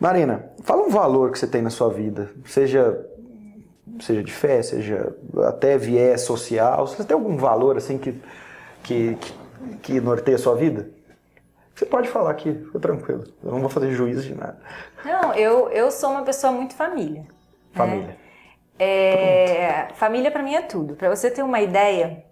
[0.00, 2.98] Marina, fala um valor que você tem na sua vida, seja
[4.00, 5.14] seja de fé, seja
[5.48, 8.20] até viés social, você tem algum valor assim que,
[8.82, 9.34] que, que,
[9.82, 10.90] que norteia a sua vida?
[11.74, 13.24] Você pode falar aqui, fica tranquilo.
[13.42, 14.60] Eu não vou fazer juízo de nada.
[15.04, 17.22] Não, eu, eu sou uma pessoa muito família.
[17.22, 17.28] Né?
[17.72, 18.06] Família.
[18.08, 18.16] Né?
[18.78, 20.96] É, família para mim é tudo.
[20.96, 22.24] Para você ter uma ideia,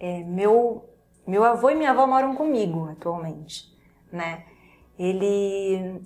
[0.00, 0.88] É, meu,
[1.26, 3.66] meu avô e minha avó moram comigo atualmente,
[4.12, 4.44] né?
[4.98, 6.00] Ele,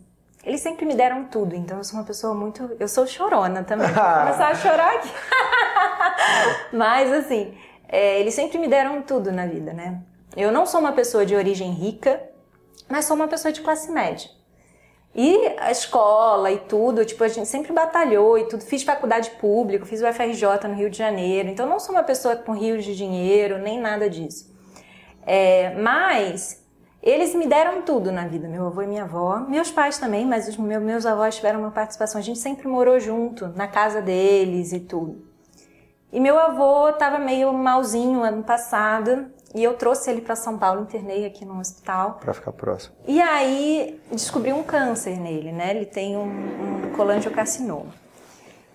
[0.44, 2.70] eles sempre me deram tudo, então eu sou uma pessoa muito.
[2.78, 3.88] Eu sou chorona também.
[3.92, 5.08] Vou começar a chorar aqui.
[6.72, 7.56] Mas, assim,
[7.88, 10.02] é, eles sempre me deram tudo na vida, né?
[10.36, 12.20] Eu não sou uma pessoa de origem rica,
[12.88, 14.28] mas sou uma pessoa de classe média.
[15.14, 18.64] E a escola e tudo, tipo, a gente sempre batalhou e tudo.
[18.64, 21.48] Fiz faculdade pública, fiz o FRJ no Rio de Janeiro.
[21.48, 24.52] Então, não sou uma pessoa com rios de dinheiro, nem nada disso.
[25.24, 26.63] É, mas
[27.06, 29.40] eles me deram tudo na vida, meu avô e minha avó.
[29.40, 32.18] Meus pais também, mas os meus, meus avós tiveram uma participação.
[32.18, 35.22] A gente sempre morou junto, na casa deles e tudo.
[36.10, 40.80] E meu avô estava meio malzinho ano passado e eu trouxe ele para São Paulo,
[40.80, 42.20] internei aqui no hospital.
[42.22, 42.96] Para ficar próximo.
[43.06, 45.76] E aí descobri um câncer nele, né?
[45.76, 47.92] Ele tem um, um colangiocarcinoma.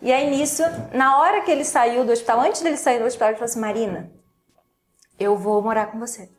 [0.02, 0.62] E aí nisso,
[0.94, 3.60] na hora que ele saiu do hospital, antes dele sair do hospital, ele falou assim:
[3.60, 4.12] Marina,
[5.20, 6.30] eu vou morar com você.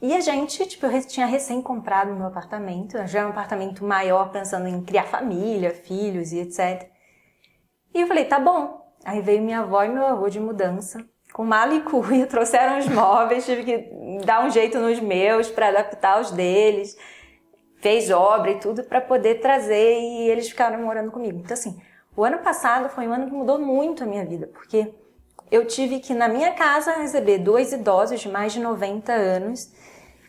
[0.00, 4.30] E a gente, tipo, eu tinha recém comprado meu apartamento, já era um apartamento maior,
[4.30, 6.88] pensando em criar família, filhos e etc.
[7.92, 8.86] E eu falei, tá bom.
[9.04, 12.88] Aí veio minha avó e meu avô de mudança com mala e cuia, trouxeram os
[12.88, 16.96] móveis, tive que dar um jeito nos meus para adaptar os deles,
[17.80, 21.38] fez obra e tudo para poder trazer e eles ficaram morando comigo.
[21.38, 21.80] Então assim,
[22.16, 24.92] o ano passado foi um ano que mudou muito a minha vida, porque
[25.50, 29.72] eu tive que na minha casa receber dois idosos de mais de 90 anos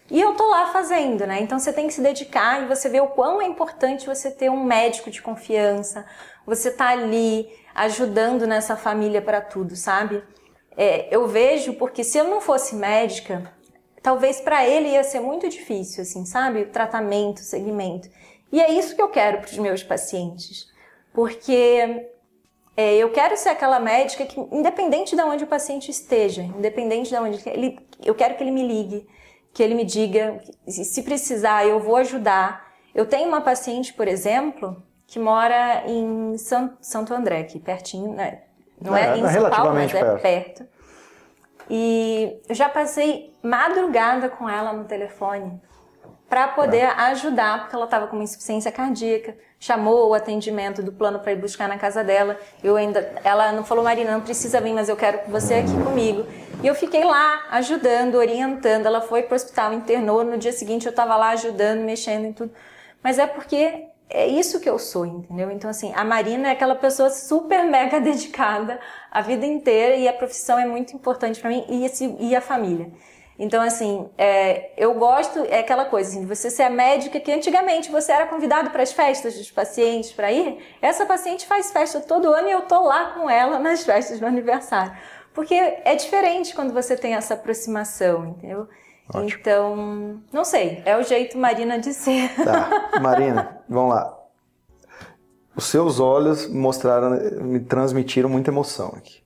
[0.10, 1.40] e eu tô lá fazendo, né?
[1.42, 4.50] Então você tem que se dedicar e você vê o quão é importante você ter
[4.50, 6.06] um médico de confiança,
[6.46, 10.24] você tá ali ajudando nessa família para tudo, sabe?
[10.80, 13.54] é, eu vejo porque se eu não fosse médica,
[14.02, 16.68] talvez para ele ia ser muito difícil, assim, sabe?
[16.68, 18.10] Tratamento, segmento.
[18.50, 20.72] E é isso que eu quero para os meus pacientes,
[21.14, 22.08] porque
[22.78, 27.18] é, eu quero ser aquela médica que, independente de onde o paciente esteja, independente de
[27.18, 29.06] onde ele, eu quero que ele me ligue,
[29.60, 32.66] que ele me diga, se precisar, eu vou ajudar.
[32.96, 38.44] Eu tenho uma paciente, por exemplo, que mora em Santo André, aqui pertinho, né?
[38.82, 40.22] Não é, é em São Paulo, mas é perto.
[40.22, 40.68] perto.
[41.70, 45.62] E eu já passei madrugada com ela no telefone
[46.30, 46.92] para poder é.
[47.12, 49.36] ajudar, porque ela estava com uma insuficiência cardíaca.
[49.60, 52.40] Chamou o atendimento do plano para ir buscar na casa dela.
[52.64, 56.26] Eu ainda, ela não falou, Marina, não precisa vir, mas eu quero você aqui comigo.
[56.64, 58.86] E eu fiquei lá ajudando, orientando.
[58.86, 60.24] Ela foi para o hospital, internou.
[60.24, 62.52] No dia seguinte eu estava lá ajudando, mexendo em tudo.
[63.04, 65.52] Mas é porque é isso que eu sou, entendeu?
[65.52, 68.80] Então, assim, a Marina é aquela pessoa super mega dedicada
[69.12, 72.42] a vida inteira e a profissão é muito importante para mim e, esse, e a
[72.42, 72.92] família.
[73.40, 77.90] Então, assim, é, eu gosto, é aquela coisa, assim, você ser a médica que antigamente
[77.90, 80.58] você era convidado para as festas dos pacientes para ir.
[80.82, 84.26] Essa paciente faz festa todo ano e eu tô lá com ela nas festas do
[84.26, 84.92] aniversário.
[85.34, 88.68] Porque é diferente quando você tem essa aproximação, entendeu?
[89.08, 89.40] Ótimo.
[89.40, 92.30] Então, não sei, é o jeito Marina de ser.
[92.44, 94.20] Tá, Marina, vamos lá.
[95.56, 99.19] Os seus olhos mostraram, me transmitiram muita emoção aqui.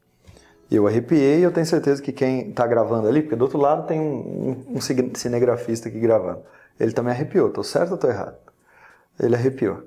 [0.76, 3.86] Eu arrepiei e eu tenho certeza que quem está gravando ali, porque do outro lado
[3.86, 6.42] tem um, um, um, cinegrafista aqui gravando.
[6.80, 8.36] Ele também arrepiou, estou certo ou estou errado?
[9.20, 9.84] Ele arrepiou.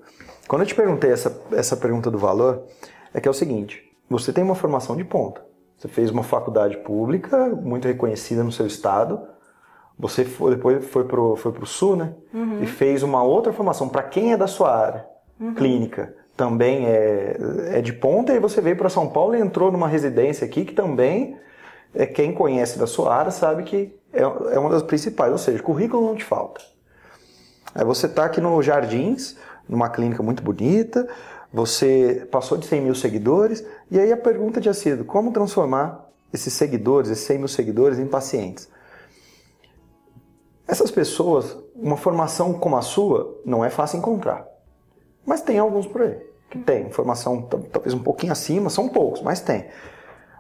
[0.46, 2.64] Quando eu te perguntei essa, essa pergunta do valor,
[3.12, 5.44] é que é o seguinte: você tem uma formação de ponta.
[5.77, 9.20] Você fez uma faculdade pública, muito reconhecida no seu estado,
[9.99, 12.14] você foi, depois foi pro, foi pro sul, né?
[12.33, 12.62] Uhum.
[12.62, 15.07] E fez uma outra formação para quem é da sua área
[15.40, 15.55] uhum.
[15.55, 16.14] clínica.
[16.37, 17.37] Também é,
[17.79, 20.75] é de ponta, e você veio para São Paulo e entrou numa residência aqui que
[20.75, 21.38] também
[21.94, 25.62] é quem conhece da sua área sabe que é, é uma das principais, ou seja,
[25.62, 26.61] currículo não te falta.
[27.75, 31.09] Aí você está aqui no Jardins, numa clínica muito bonita,
[31.51, 36.53] você passou de 100 mil seguidores, e aí a pergunta tinha sido, como transformar esses
[36.53, 38.68] seguidores, esses 100 mil seguidores em pacientes?
[40.68, 44.46] Essas pessoas, uma formação como a sua, não é fácil encontrar.
[45.25, 49.41] Mas tem alguns por aí que tem formação talvez um pouquinho acima, são poucos, mas
[49.41, 49.67] tem.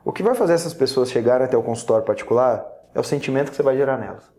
[0.04, 2.64] O que vai fazer essas pessoas chegarem até o consultório particular
[2.94, 4.30] é o sentimento que você vai gerar nelas.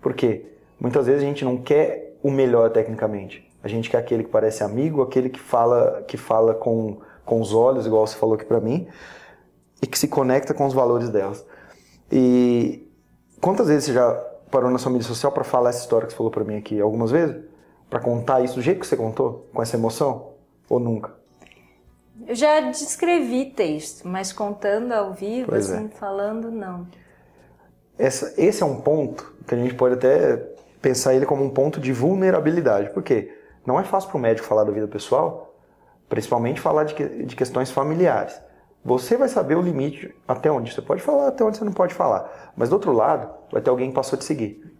[0.00, 0.46] Por quê?
[0.80, 3.48] Muitas vezes a gente não quer o melhor tecnicamente.
[3.62, 7.54] A gente quer aquele que parece amigo, aquele que fala, que fala com, com os
[7.54, 8.88] olhos, igual você falou aqui para mim,
[9.80, 11.46] e que se conecta com os valores delas.
[12.10, 12.84] E
[13.40, 14.12] quantas vezes você já
[14.50, 16.80] parou na sua mídia social para falar essa história que você falou para mim aqui
[16.80, 17.36] algumas vezes?
[17.88, 20.31] Para contar isso do jeito que você contou, com essa emoção?
[20.72, 21.12] Ou nunca?
[22.26, 25.74] Eu já descrevi texto, mas contando ao vivo, pois é.
[25.74, 25.88] assim, é.
[25.90, 26.86] falando, não.
[27.98, 30.38] Essa, esse é um ponto que a gente pode até
[30.80, 32.88] pensar ele como um ponto de vulnerabilidade.
[32.88, 33.36] Por quê?
[33.66, 35.54] Não é fácil para o médico falar da vida pessoal,
[36.08, 38.40] principalmente falar de, de questões familiares.
[38.82, 41.92] Você vai saber o limite até onde você pode falar, até onde você não pode
[41.92, 42.52] falar.
[42.56, 44.74] Mas do outro lado, vai ter alguém que passou a te seguir.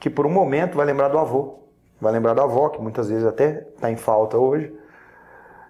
[0.00, 1.58] Que por um momento vai lembrar do avô,
[2.00, 4.72] vai lembrar da avó, que muitas vezes até está em falta hoje,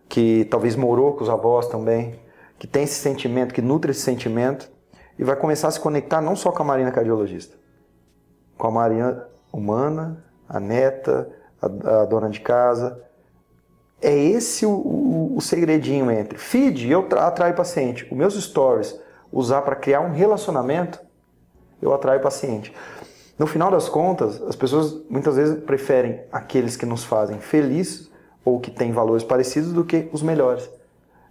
[0.09, 2.19] que talvez morou com os avós também,
[2.59, 4.71] que tem esse sentimento, que nutre esse sentimento,
[5.19, 7.57] e vai começar a se conectar não só com a Marina cardiologista,
[8.57, 11.29] com a Marina humana, a neta,
[11.61, 13.03] a, a dona de casa.
[14.01, 18.99] É esse o, o, o segredinho entre feed, eu atraio paciente, os meus stories,
[19.31, 21.01] usar para criar um relacionamento,
[21.83, 22.73] eu atraio paciente.
[23.39, 28.11] No final das contas, as pessoas muitas vezes preferem aqueles que nos fazem felizes
[28.49, 30.69] ou que têm valores parecidos do que os melhores.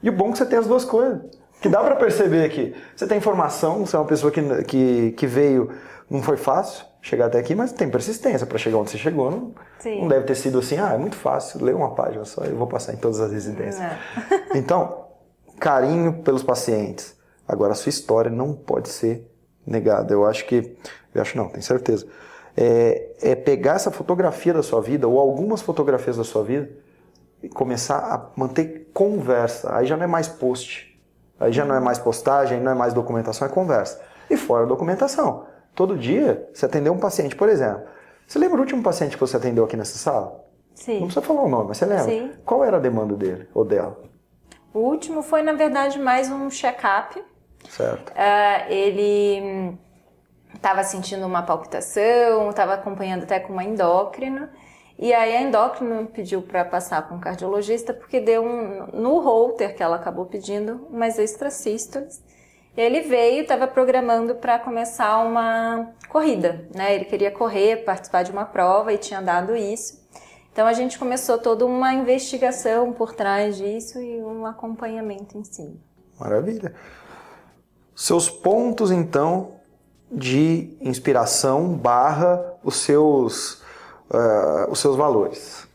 [0.01, 1.21] E o bom é que você tem as duas coisas.
[1.59, 5.27] Que dá para perceber que você tem informação, você é uma pessoa que, que, que
[5.27, 5.71] veio,
[6.09, 9.31] não foi fácil chegar até aqui, mas tem persistência para chegar onde você chegou.
[9.31, 9.53] Não,
[9.83, 12.67] não, deve ter sido assim, ah, é muito fácil, ler uma página só, eu vou
[12.67, 13.83] passar em todas as residências.
[14.53, 15.05] Então,
[15.59, 17.15] carinho pelos pacientes.
[17.47, 19.25] Agora, a sua história não pode ser
[19.65, 20.13] negada.
[20.13, 20.75] Eu acho que,
[21.13, 22.05] eu acho não, tenho certeza.
[22.55, 26.69] É, é pegar essa fotografia da sua vida, ou algumas fotografias da sua vida,
[27.53, 29.75] começar a manter conversa.
[29.75, 30.87] Aí já não é mais post.
[31.39, 34.01] Aí já não é mais postagem, não é mais documentação, é conversa.
[34.29, 35.45] E fora a documentação.
[35.75, 37.83] Todo dia, você atendeu um paciente, por exemplo.
[38.27, 40.43] Você lembra o último paciente que você atendeu aqui nessa sala?
[40.73, 40.99] Sim.
[40.99, 42.05] Não precisa falar o nome, mas você lembra?
[42.05, 42.31] Sim.
[42.43, 43.97] Qual era a demanda dele ou dela?
[44.73, 47.23] O último foi, na verdade, mais um check-up.
[47.69, 48.11] Certo.
[48.11, 49.77] Uh, ele
[50.53, 54.51] estava sentindo uma palpitação, estava acompanhando até com uma endócrina.
[54.99, 59.75] E aí a endócrina pediu para passar com um cardiologista porque deu um no holter
[59.75, 62.23] que ela acabou pedindo umas extrasístoles.
[62.75, 66.95] E ele veio, estava programando para começar uma corrida, né?
[66.95, 70.05] Ele queria correr, participar de uma prova e tinha dado isso.
[70.51, 75.79] Então a gente começou toda uma investigação por trás disso e um acompanhamento em si.
[76.19, 76.73] Maravilha.
[77.95, 79.51] Seus pontos então
[80.11, 83.61] de inspiração barra os seus
[84.09, 85.67] uh, os seus valores.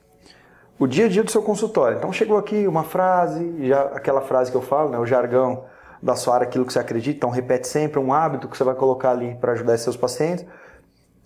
[0.79, 1.99] O dia a dia do seu consultório.
[1.99, 5.65] Então chegou aqui uma frase, já aquela frase que eu falo, né, o jargão
[6.03, 8.75] da sua área, aquilo que você acredita, então repete sempre um hábito que você vai
[8.75, 10.45] colocar ali para ajudar seus pacientes.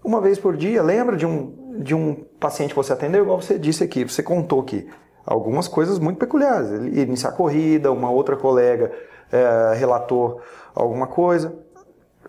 [0.04, 3.58] Uma vez por dia, lembra de um, de um paciente que você atendeu, igual você
[3.58, 4.86] disse aqui, você contou aqui
[5.24, 6.70] algumas coisas muito peculiares.
[6.70, 8.92] Ele iniciar a corrida, uma outra colega
[9.32, 10.40] é, relatou
[10.74, 11.54] alguma coisa.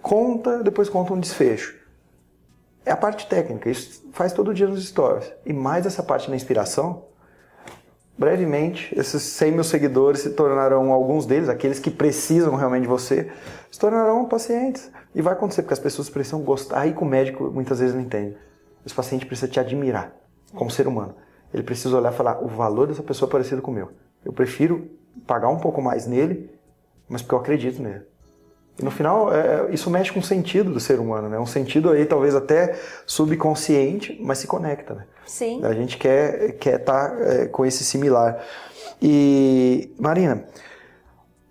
[0.02, 1.77] Conta, depois conta um desfecho
[2.88, 3.70] é a parte técnica.
[3.70, 5.32] Isso faz todo dia nos stories.
[5.46, 7.04] E mais essa parte da inspiração.
[8.18, 13.32] Brevemente, esses 100 mil seguidores se tornarão, alguns deles, aqueles que precisam realmente de você,
[13.70, 14.90] se tornarão pacientes.
[15.14, 16.80] E vai acontecer, porque as pessoas precisam gostar.
[16.80, 18.36] Aí que o médico muitas vezes não entende.
[18.86, 20.16] Esse paciente precisa te admirar
[20.56, 21.14] como ser humano.
[21.54, 23.92] Ele precisa olhar e falar: o valor dessa pessoa é parecido com o meu.
[24.24, 24.90] Eu prefiro
[25.28, 26.50] pagar um pouco mais nele,
[27.08, 28.04] mas porque eu acredito nele.
[28.80, 31.40] E no final, é, isso mexe com o sentido do ser humano, né?
[31.40, 35.06] Um sentido aí talvez até subconsciente, mas se conecta, né?
[35.26, 35.64] Sim.
[35.64, 38.40] A gente quer quer estar tá, é, com esse similar.
[39.02, 40.46] E Marina,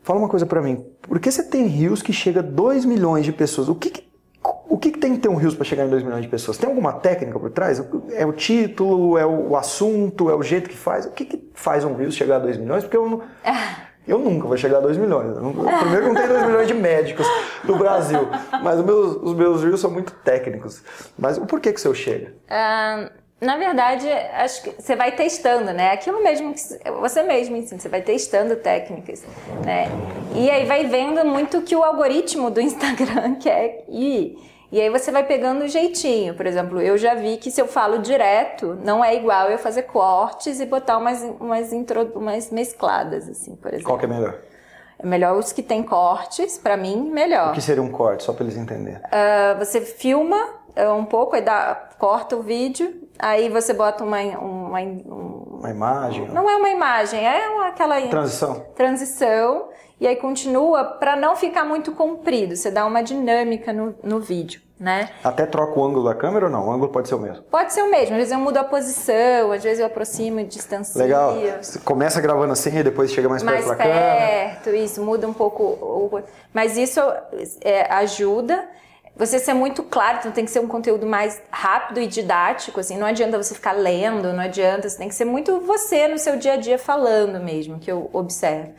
[0.02, 0.84] fala uma coisa para mim.
[1.02, 3.68] Por que você tem rios que chega a 2 milhões de pessoas?
[3.68, 4.06] O que, que
[4.68, 6.58] o que, que, tem que ter um rios para chegar em 2 milhões de pessoas?
[6.58, 7.82] Tem alguma técnica por trás?
[8.12, 11.06] É o título, é o assunto, é o jeito que faz?
[11.06, 12.84] O que, que faz um rios chegar a 2 milhões?
[12.84, 13.22] Porque eu não.
[14.06, 15.36] Eu nunca vou chegar a 2 milhões.
[15.80, 17.26] Primeiro, não tem 2 milhões de médicos
[17.64, 18.28] no Brasil.
[18.62, 20.82] Mas os meus, os meus reels são muito técnicos.
[21.18, 22.32] Mas o porquê que o seu chega?
[22.46, 25.90] Uh, na verdade, acho que você vai testando, né?
[25.90, 26.60] Aquilo mesmo que
[27.00, 29.24] você mesmo você vai testando técnicas,
[29.64, 29.88] né?
[30.34, 34.38] E aí vai vendo muito que o algoritmo do Instagram quer ir.
[34.70, 36.34] E aí você vai pegando o jeitinho.
[36.34, 39.82] Por exemplo, eu já vi que se eu falo direto, não é igual eu fazer
[39.82, 43.86] cortes e botar umas, umas, intro, umas mescladas, assim, por exemplo.
[43.86, 44.34] Qual que é melhor?
[44.98, 47.50] É melhor os que tem cortes, para mim, melhor.
[47.50, 48.98] O que seria um corte, só para eles entenderem?
[48.98, 50.42] Uh, você filma
[50.76, 55.70] uh, um pouco, aí dá, corta o vídeo, aí você bota uma, uma, um, uma
[55.70, 56.28] imagem.
[56.28, 58.66] Não é uma imagem, é uma, aquela transição.
[58.74, 59.68] Transição
[60.00, 62.54] e aí continua para não ficar muito comprido.
[62.54, 65.10] Você dá uma dinâmica no, no vídeo, né?
[65.24, 66.68] Até troca o ângulo da câmera ou não?
[66.68, 67.42] O ângulo pode ser o mesmo?
[67.44, 68.14] Pode ser o mesmo.
[68.14, 71.00] Às vezes eu mudo a posição, às vezes eu aproximo e distancio.
[71.00, 71.34] Legal.
[71.60, 74.06] Você começa gravando assim e depois chega mais, mais perto da câmera.
[74.06, 75.02] Mais perto, isso.
[75.02, 76.22] Muda um pouco.
[76.52, 77.00] Mas isso
[77.62, 78.68] é, ajuda
[79.16, 82.98] você ser muito claro, então tem que ser um conteúdo mais rápido e didático, assim,
[82.98, 86.36] não adianta você ficar lendo, não adianta, você tem que ser muito você no seu
[86.36, 88.72] dia a dia falando mesmo, que eu observo.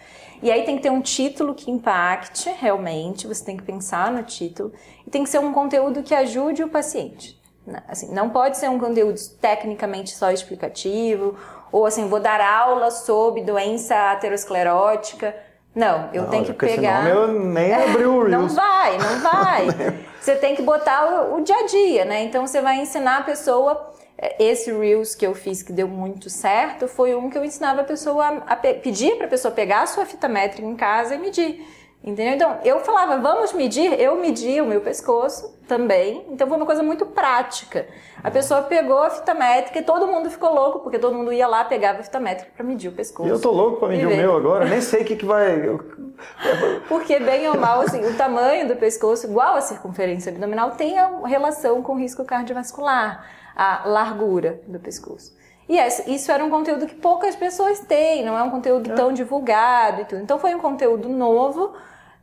[0.43, 4.21] E aí tem que ter um título que impacte realmente, você tem que pensar no
[4.21, 4.71] título,
[5.05, 7.35] e tem que ser um conteúdo que ajude o paciente.
[7.65, 7.81] Né?
[7.87, 11.35] Assim, não pode ser um conteúdo tecnicamente só explicativo,
[11.71, 15.35] ou assim, vou dar aula sobre doença aterosclerótica.
[15.75, 17.03] Não, eu Não, tenho que com esse pegar.
[17.03, 18.55] nome eu nem abri o Não Reels.
[18.55, 19.67] vai, não vai.
[20.27, 22.23] você tem que botar o, o dia a dia, né?
[22.23, 23.93] Então você vai ensinar a pessoa.
[24.17, 27.81] eh, Esse Reels que eu fiz que deu muito certo foi um que eu ensinava
[27.81, 30.75] a pessoa a, a pe- pedir para a pessoa pegar a sua fita métrica em
[30.75, 31.65] casa e medir.
[32.03, 32.33] Entendeu?
[32.35, 36.25] Então, eu falava, vamos medir, eu media o meu pescoço também.
[36.29, 37.87] Então, foi uma coisa muito prática.
[38.23, 41.47] A pessoa pegou a fita métrica e todo mundo ficou louco, porque todo mundo ia
[41.47, 43.29] lá, pegava a fita métrica para medir o pescoço.
[43.29, 45.57] E eu tô louco pra medir o meu agora, nem sei o que, que vai.
[46.87, 50.95] Porque, bem ou mal, assim, o tamanho do pescoço, igual a circunferência abdominal, tem
[51.25, 55.35] relação com o risco cardiovascular, a largura do pescoço.
[55.69, 55.77] E
[56.13, 60.05] isso era um conteúdo que poucas pessoas têm, não é um conteúdo tão divulgado e
[60.05, 60.21] tudo.
[60.21, 61.73] Então, foi um conteúdo novo,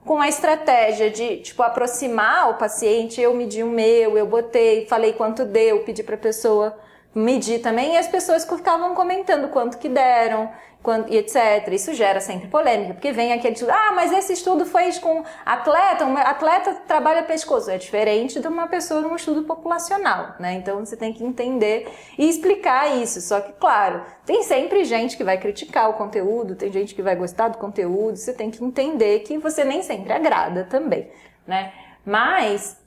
[0.04, 3.20] com a estratégia de, tipo, aproximar o paciente.
[3.20, 6.76] Eu medi o meu, eu botei, falei quanto deu, pedi para a pessoa
[7.14, 10.50] medir também, e as pessoas ficavam comentando quanto que deram,
[10.84, 11.66] quanto, e etc.
[11.72, 16.04] Isso gera sempre polêmica, porque vem aquele estudo, ah, mas esse estudo foi com atleta,
[16.04, 17.70] um atleta trabalha pescoço.
[17.70, 20.52] É diferente de uma pessoa num estudo populacional, né?
[20.52, 23.20] Então você tem que entender e explicar isso.
[23.22, 27.16] Só que, claro, tem sempre gente que vai criticar o conteúdo, tem gente que vai
[27.16, 31.10] gostar do conteúdo, você tem que entender que você nem sempre agrada também,
[31.46, 31.72] né?
[32.04, 32.83] Mas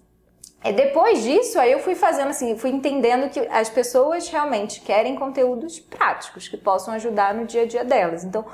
[0.63, 5.15] é, depois disso, aí eu fui fazendo assim, fui entendendo que as pessoas realmente querem
[5.15, 8.23] conteúdos práticos que possam ajudar no dia a dia delas.
[8.23, 8.45] Então,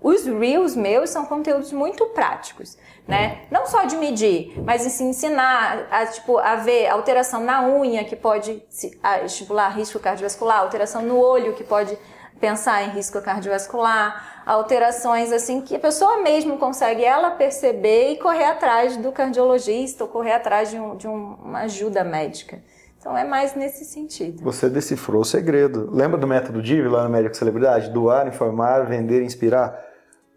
[0.00, 3.42] os reels meus são conteúdos muito práticos, né?
[3.52, 8.16] Não só de medir, mas assim, ensinar a, tipo, a ver alteração na unha que
[8.16, 11.96] pode se- a, estimular risco cardiovascular, alteração no olho que pode
[12.42, 18.46] pensar em risco cardiovascular, alterações assim que a pessoa mesmo consegue ela perceber e correr
[18.46, 22.58] atrás do cardiologista ou correr atrás de, um- de um- uma ajuda médica.
[22.98, 24.42] Então é mais nesse sentido.
[24.42, 25.88] Você decifrou o segredo.
[25.92, 27.90] Lembra do método DIV lá no Médico Celebridade?
[27.90, 29.80] Doar, informar, vender, inspirar?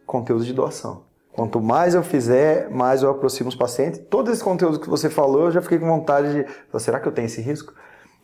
[0.06, 1.06] Conteúdo de doação.
[1.34, 4.00] Quanto mais eu fizer, mais eu aproximo os pacientes.
[4.12, 6.80] Todos esses conteúdos que você falou, eu já fiquei com vontade de.
[6.80, 7.74] Será que eu tenho esse risco?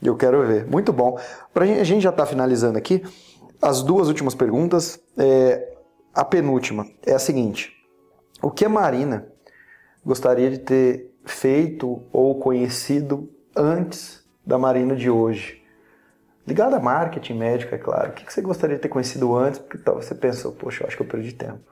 [0.01, 0.65] Eu quero ver.
[0.65, 1.19] Muito bom.
[1.53, 3.03] Pra gente, a gente já está finalizando aqui.
[3.61, 4.99] As duas últimas perguntas.
[5.17, 5.71] é,
[6.13, 7.73] a penúltima é a seguinte:
[8.41, 9.27] O que a Marina
[10.05, 15.61] gostaria de ter feito ou conhecido antes da Marina de hoje?
[16.45, 18.09] Ligado a marketing médico, é claro.
[18.09, 19.59] O que você gostaria de ter conhecido antes?
[19.59, 21.71] Porque talvez você pensou, poxa, eu acho que eu perdi tempo.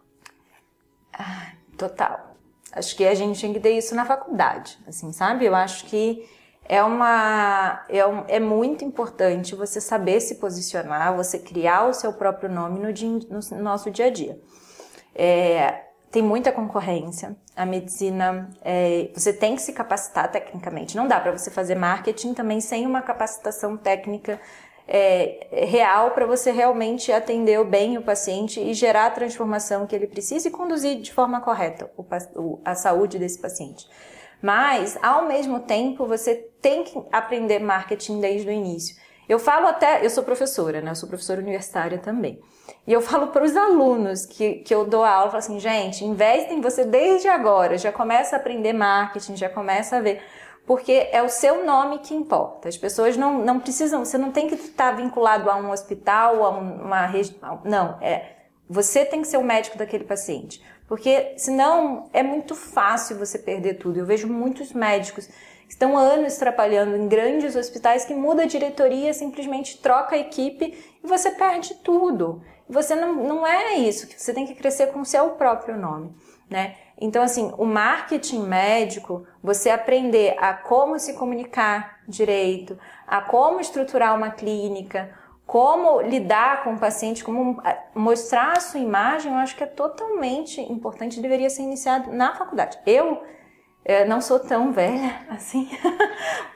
[1.76, 2.36] Total.
[2.72, 5.46] Acho que a gente tinha que ter isso na faculdade, assim, sabe?
[5.46, 6.30] Eu acho que
[6.70, 12.14] é uma é, um- é muito importante você saber se posicionar, você criar o seu
[12.14, 14.40] próprio nome no, dia- no nosso dia a dia.
[15.16, 17.36] É, tem muita concorrência.
[17.56, 20.96] A medicina, é, você tem que se capacitar tecnicamente.
[20.96, 24.40] Não dá para você fazer marketing também sem uma capacitação técnica
[24.88, 30.08] é, real para você realmente atender bem o paciente e gerar a transformação que ele
[30.08, 33.88] precisa e conduzir de forma correta o a saúde desse paciente.
[34.42, 38.96] Mas, ao mesmo tempo, você tem que aprender marketing desde o início.
[39.28, 40.92] Eu falo até, eu sou professora, né?
[40.92, 42.40] Eu sou professora universitária também.
[42.88, 46.04] E eu falo para os alunos que, que eu dou aula, eu falo assim, gente,
[46.04, 50.24] investem em você desde agora, já começa a aprender marketing, já começa a ver.
[50.66, 52.70] Porque é o seu nome que importa.
[52.70, 56.50] As pessoas não, não precisam, você não tem que estar vinculado a um hospital, a
[56.52, 57.62] um- uma região.
[57.64, 58.36] Não, é.
[58.70, 60.64] Você tem que ser o médico daquele paciente.
[60.90, 64.00] Porque senão é muito fácil você perder tudo.
[64.00, 69.14] Eu vejo muitos médicos que estão anos trabalhando em grandes hospitais que muda a diretoria,
[69.14, 72.42] simplesmente troca a equipe e você perde tudo.
[72.68, 76.12] Você não, não é isso, você tem que crescer com o seu próprio nome,
[76.50, 76.76] né?
[77.00, 82.78] Então, assim, o marketing médico, você aprender a como se comunicar direito,
[83.08, 85.18] a como estruturar uma clínica,
[85.50, 87.60] como lidar com o paciente, como
[87.96, 92.36] mostrar a sua imagem, eu acho que é totalmente importante e deveria ser iniciado na
[92.36, 92.78] faculdade.
[92.86, 93.20] Eu
[93.84, 95.68] eh, não sou tão velha assim.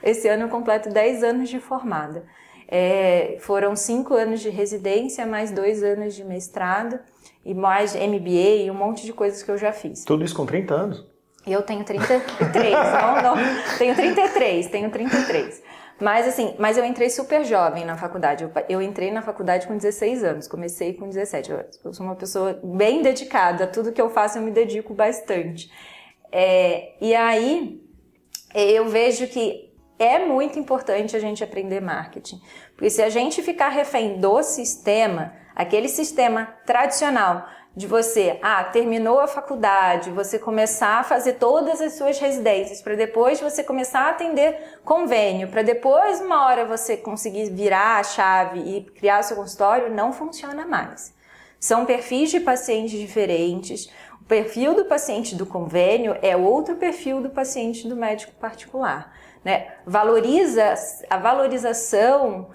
[0.04, 2.24] Esse ano eu completo 10 anos de formada.
[2.68, 7.00] Eh, foram 5 anos de residência, mais 2 anos de mestrado
[7.44, 10.04] e mais MBA e um monte de coisas que eu já fiz.
[10.04, 11.08] Tudo isso com 30 anos.
[11.48, 13.36] Eu tenho 33, não, não,
[13.80, 15.64] tenho 33, tenho 33.
[16.00, 18.44] Mas assim, mas eu entrei super jovem na faculdade.
[18.44, 21.52] Eu, eu entrei na faculdade com 16 anos, comecei com 17.
[21.52, 25.72] Eu, eu sou uma pessoa bem dedicada, tudo que eu faço eu me dedico bastante.
[26.32, 27.82] É, e aí
[28.54, 32.42] eu vejo que é muito importante a gente aprender marketing.
[32.76, 39.20] Porque se a gente ficar refém do sistema, aquele sistema tradicional de você, ah, terminou
[39.20, 44.10] a faculdade, você começar a fazer todas as suas residências, para depois você começar a
[44.10, 49.94] atender convênio, para depois uma hora você conseguir virar a chave e criar seu consultório,
[49.94, 51.16] não funciona mais.
[51.60, 53.90] São perfis de pacientes diferentes,
[54.22, 59.12] O perfil do paciente do convênio é outro perfil do paciente do médico particular.
[59.44, 59.68] Né?
[59.86, 60.76] Valoriza
[61.10, 62.50] a valorização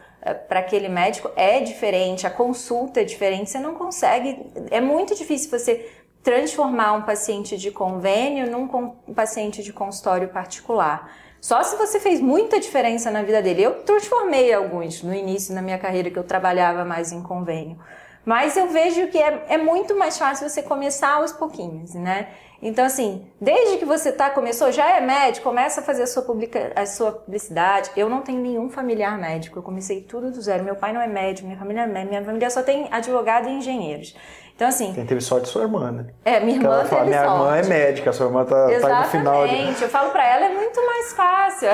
[0.48, 5.50] para aquele médico é diferente, a consulta é diferente, você não consegue, é muito difícil
[5.50, 5.90] você
[6.22, 8.68] transformar um paciente de convênio num
[9.14, 11.10] paciente de consultório particular.
[11.40, 13.62] Só se você fez muita diferença na vida dele.
[13.62, 17.78] Eu transformei alguns no início da minha carreira que eu trabalhava mais em convênio.
[18.24, 22.28] Mas eu vejo que é, é muito mais fácil você começar aos pouquinhos, né?
[22.60, 26.22] Então, assim, desde que você tá, começou, já é médico, começa a fazer a sua,
[26.22, 27.90] publica, a sua publicidade.
[27.96, 30.64] Eu não tenho nenhum familiar médico, eu comecei tudo do zero.
[30.64, 33.52] Meu pai não é médico, minha família é médica, minha família só tem advogado e
[33.52, 34.14] engenheiros.
[34.56, 34.92] Então, assim.
[34.92, 36.06] Quem teve sorte é sua irmã, né?
[36.24, 37.42] É, minha irmã teve fala, minha sorte.
[37.42, 39.46] irmã é médica, sua irmã tá, tá no final.
[39.46, 39.82] De...
[39.82, 41.68] eu falo pra ela, é muito mais fácil.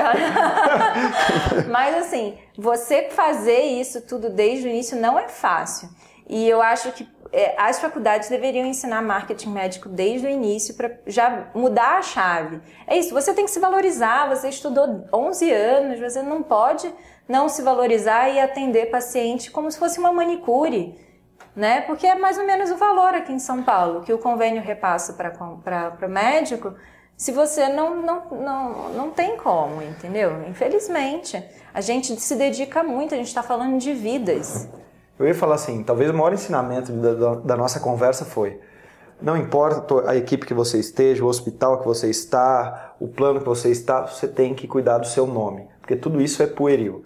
[1.67, 5.89] Mas, assim, você fazer isso tudo desde o início não é fácil.
[6.29, 7.07] E eu acho que é,
[7.57, 12.61] as faculdades deveriam ensinar marketing médico desde o início para já mudar a chave.
[12.87, 16.91] É isso, você tem que se valorizar, você estudou 11 anos, você não pode
[17.27, 20.95] não se valorizar e atender paciente como se fosse uma manicure
[21.55, 21.81] né?
[21.81, 25.13] Porque é mais ou menos o valor aqui em São Paulo que o convênio repassa
[25.13, 26.75] para o médico.
[27.15, 30.43] Se você não, não, não, não tem como, entendeu?
[30.49, 31.41] Infelizmente.
[31.73, 34.67] A gente se dedica muito, a gente está falando de vidas.
[35.17, 38.59] Eu ia falar assim, talvez o maior ensinamento da, da nossa conversa foi
[39.21, 43.45] não importa a equipe que você esteja, o hospital que você está, o plano que
[43.45, 47.05] você está, você tem que cuidar do seu nome, porque tudo isso é pueril.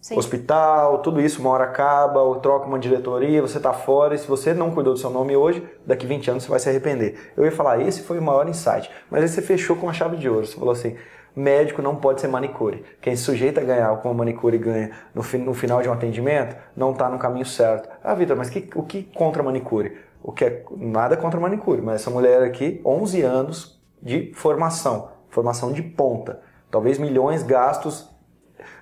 [0.00, 0.18] Sim.
[0.18, 4.26] hospital, tudo isso uma hora acaba, ou troca uma diretoria, você está fora, e se
[4.26, 7.32] você não cuidou do seu nome hoje, daqui 20 anos você vai se arrepender.
[7.34, 10.18] Eu ia falar, esse foi o maior insight, mas aí você fechou com a chave
[10.18, 10.94] de ouro, você falou assim,
[11.34, 12.84] médico não pode ser manicure.
[13.00, 16.92] Quem se sujeita a ganhar como manicure ganha no, no final de um atendimento, não
[16.92, 17.88] está no caminho certo.
[18.02, 19.98] Ah, Vitor, mas que, o que contra manicure?
[20.22, 25.72] O que é nada contra manicure, mas essa mulher aqui, 11 anos de formação, formação
[25.72, 26.40] de ponta.
[26.70, 28.10] Talvez milhões gastos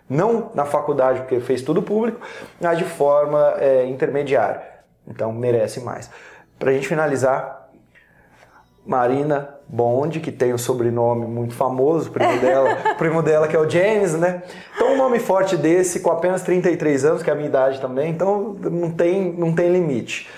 [0.09, 2.21] não na faculdade, porque fez tudo público,
[2.61, 4.63] mas de forma é, intermediária.
[5.07, 6.11] Então merece mais.
[6.59, 7.62] Para a gente finalizar,
[8.85, 13.69] Marina Bond, que tem um sobrenome muito famoso, primo dela, primo dela que é o
[13.69, 14.43] James, né?
[14.75, 18.11] Então um nome forte desse, com apenas 33 anos, que é a minha idade também,
[18.11, 20.29] então não tem, não tem limite.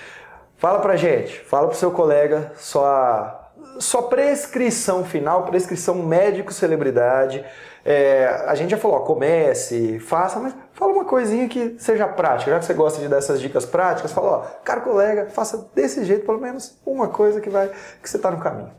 [0.57, 3.44] Fala pra gente, fala pro seu colega sua,
[3.79, 7.43] sua prescrição final, prescrição médico-celebridade,
[7.83, 12.51] é, a gente já falou, ó, comece, faça, mas fala uma coisinha que seja prática.
[12.51, 16.25] Já que você gosta de dessas dicas práticas, fala, ó, caro colega, faça desse jeito
[16.25, 17.69] pelo menos uma coisa que vai
[18.01, 18.71] que você está no caminho.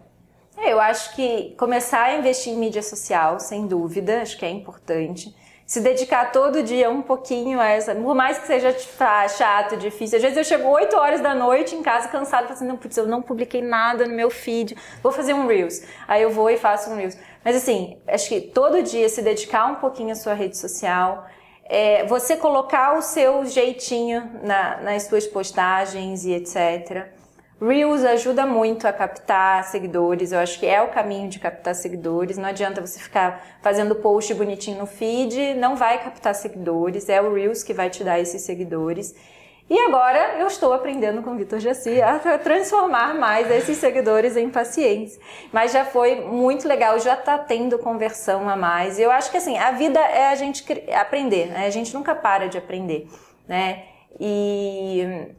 [0.59, 4.51] É, eu acho que começar a investir em mídia social, sem dúvida, acho que é
[4.51, 5.33] importante.
[5.67, 8.73] Se dedicar todo dia um pouquinho a essa, por mais que seja
[9.29, 10.17] chato, difícil.
[10.19, 12.97] Às vezes eu chego 8 horas da noite em casa cansado, falo assim, não, putz,
[12.97, 15.83] eu não publiquei nada no meu feed, vou fazer um Reels.
[16.07, 17.19] Aí eu vou e faço um Reels.
[17.45, 21.27] Mas assim, acho que todo dia se dedicar um pouquinho à sua rede social,
[21.65, 27.09] é, você colocar o seu jeitinho na, nas suas postagens e etc.
[27.61, 32.37] Reels ajuda muito a captar seguidores, eu acho que é o caminho de captar seguidores.
[32.37, 37.33] Não adianta você ficar fazendo post bonitinho no feed, não vai captar seguidores, é o
[37.33, 39.15] Reels que vai te dar esses seguidores.
[39.69, 44.49] E agora eu estou aprendendo com o Vitor Jaci a transformar mais esses seguidores em
[44.49, 45.19] pacientes.
[45.51, 48.97] Mas já foi muito legal, já está tendo conversão a mais.
[48.99, 51.67] Eu acho que assim, a vida é a gente aprender, né?
[51.67, 53.09] A gente nunca para de aprender,
[53.49, 53.83] né?
[54.21, 55.35] E,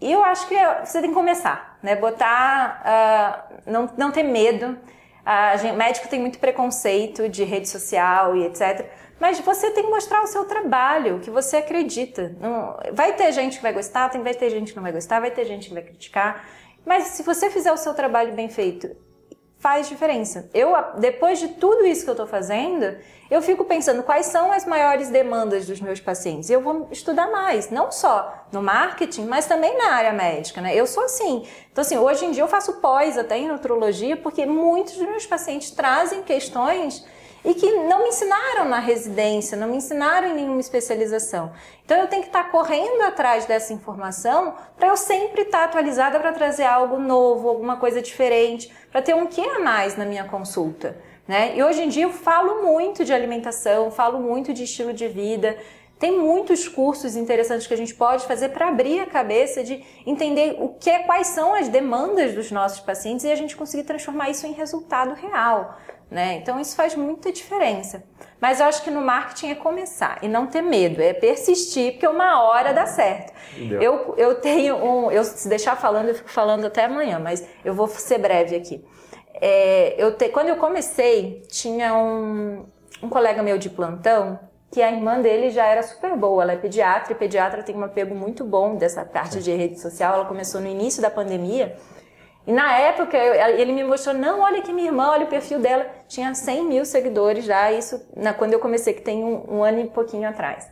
[0.00, 1.96] e eu acho que você tem que começar, né?
[1.96, 4.76] Botar, uh, não, não ter medo.
[5.24, 8.86] A gente, médico tem muito preconceito de rede social e etc.
[9.18, 12.36] Mas você tem que mostrar o seu trabalho, o que você acredita.
[12.40, 15.20] Não, vai ter gente que vai gostar, tem, vai ter gente que não vai gostar,
[15.20, 16.44] vai ter gente que vai criticar.
[16.84, 18.94] Mas se você fizer o seu trabalho bem feito,
[19.64, 20.50] faz diferença.
[20.52, 22.98] Eu, depois de tudo isso que eu estou fazendo,
[23.30, 26.50] eu fico pensando quais são as maiores demandas dos meus pacientes.
[26.50, 30.76] Eu vou estudar mais, não só no marketing, mas também na área médica, né?
[30.76, 31.46] Eu sou assim.
[31.72, 35.24] Então, assim, hoje em dia eu faço pós até em nutrologia, porque muitos dos meus
[35.24, 37.02] pacientes trazem questões
[37.44, 41.52] e que não me ensinaram na residência, não me ensinaram em nenhuma especialização.
[41.84, 46.32] Então eu tenho que estar correndo atrás dessa informação para eu sempre estar atualizada para
[46.32, 50.96] trazer algo novo, alguma coisa diferente, para ter um que a mais na minha consulta.
[51.28, 51.56] Né?
[51.56, 55.56] E hoje em dia eu falo muito de alimentação, falo muito de estilo de vida.
[55.98, 60.56] Tem muitos cursos interessantes que a gente pode fazer para abrir a cabeça de entender
[60.58, 64.46] o que, quais são as demandas dos nossos pacientes e a gente conseguir transformar isso
[64.46, 65.78] em resultado real.
[66.14, 66.36] Né?
[66.36, 68.04] Então isso faz muita diferença.
[68.40, 72.06] Mas eu acho que no marketing é começar e não ter medo, é persistir, porque
[72.06, 73.32] uma hora dá certo.
[73.58, 75.10] Eu, eu tenho um.
[75.10, 78.84] Eu, se deixar falando, eu fico falando até amanhã, mas eu vou ser breve aqui.
[79.40, 82.64] É, eu te, quando eu comecei, tinha um,
[83.02, 84.38] um colega meu de plantão
[84.70, 86.44] que a irmã dele já era super boa.
[86.44, 90.14] Ela é pediatra e pediatra tem um apego muito bom dessa parte de rede social.
[90.14, 91.76] Ela começou no início da pandemia.
[92.46, 95.86] E na época ele me mostrou, não, olha que minha irmã, olha o perfil dela,
[96.06, 99.80] tinha 100 mil seguidores já, isso na, quando eu comecei, que tem um, um ano
[99.80, 100.68] e pouquinho atrás.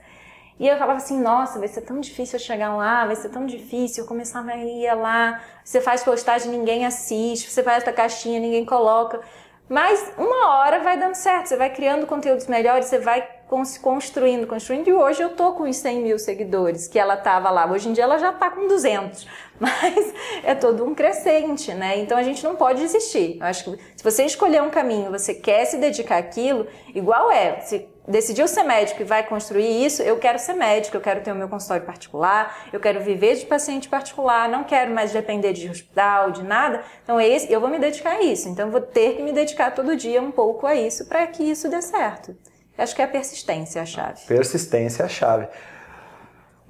[0.60, 3.46] E eu falava assim, nossa, vai ser tão difícil eu chegar lá, vai ser tão
[3.46, 8.38] difícil, eu começava a ir lá, você faz postagem, ninguém assiste, você faz essa caixinha,
[8.38, 9.20] ninguém coloca.
[9.68, 13.26] Mas uma hora vai dando certo, você vai criando conteúdos melhores, você vai
[13.64, 14.88] se construindo, construindo.
[14.88, 17.70] E hoje eu tô com os 100 mil seguidores que ela tava lá.
[17.70, 19.26] Hoje em dia ela já tá com 200.
[19.62, 21.96] Mas é todo um crescente, né?
[21.98, 23.36] Então a gente não pode desistir.
[23.38, 27.60] Eu acho que se você escolher um caminho, você quer se dedicar àquilo, igual é.
[27.60, 31.30] Se decidiu ser médico e vai construir isso, eu quero ser médico, eu quero ter
[31.30, 35.68] o meu consultório particular, eu quero viver de paciente particular, não quero mais depender de
[35.68, 36.82] hospital, de nada.
[37.04, 38.48] Então esse, eu vou me dedicar a isso.
[38.48, 41.68] Então vou ter que me dedicar todo dia um pouco a isso para que isso
[41.68, 42.36] dê certo.
[42.76, 44.20] Acho que é a persistência a chave.
[44.26, 45.46] Persistência é a chave.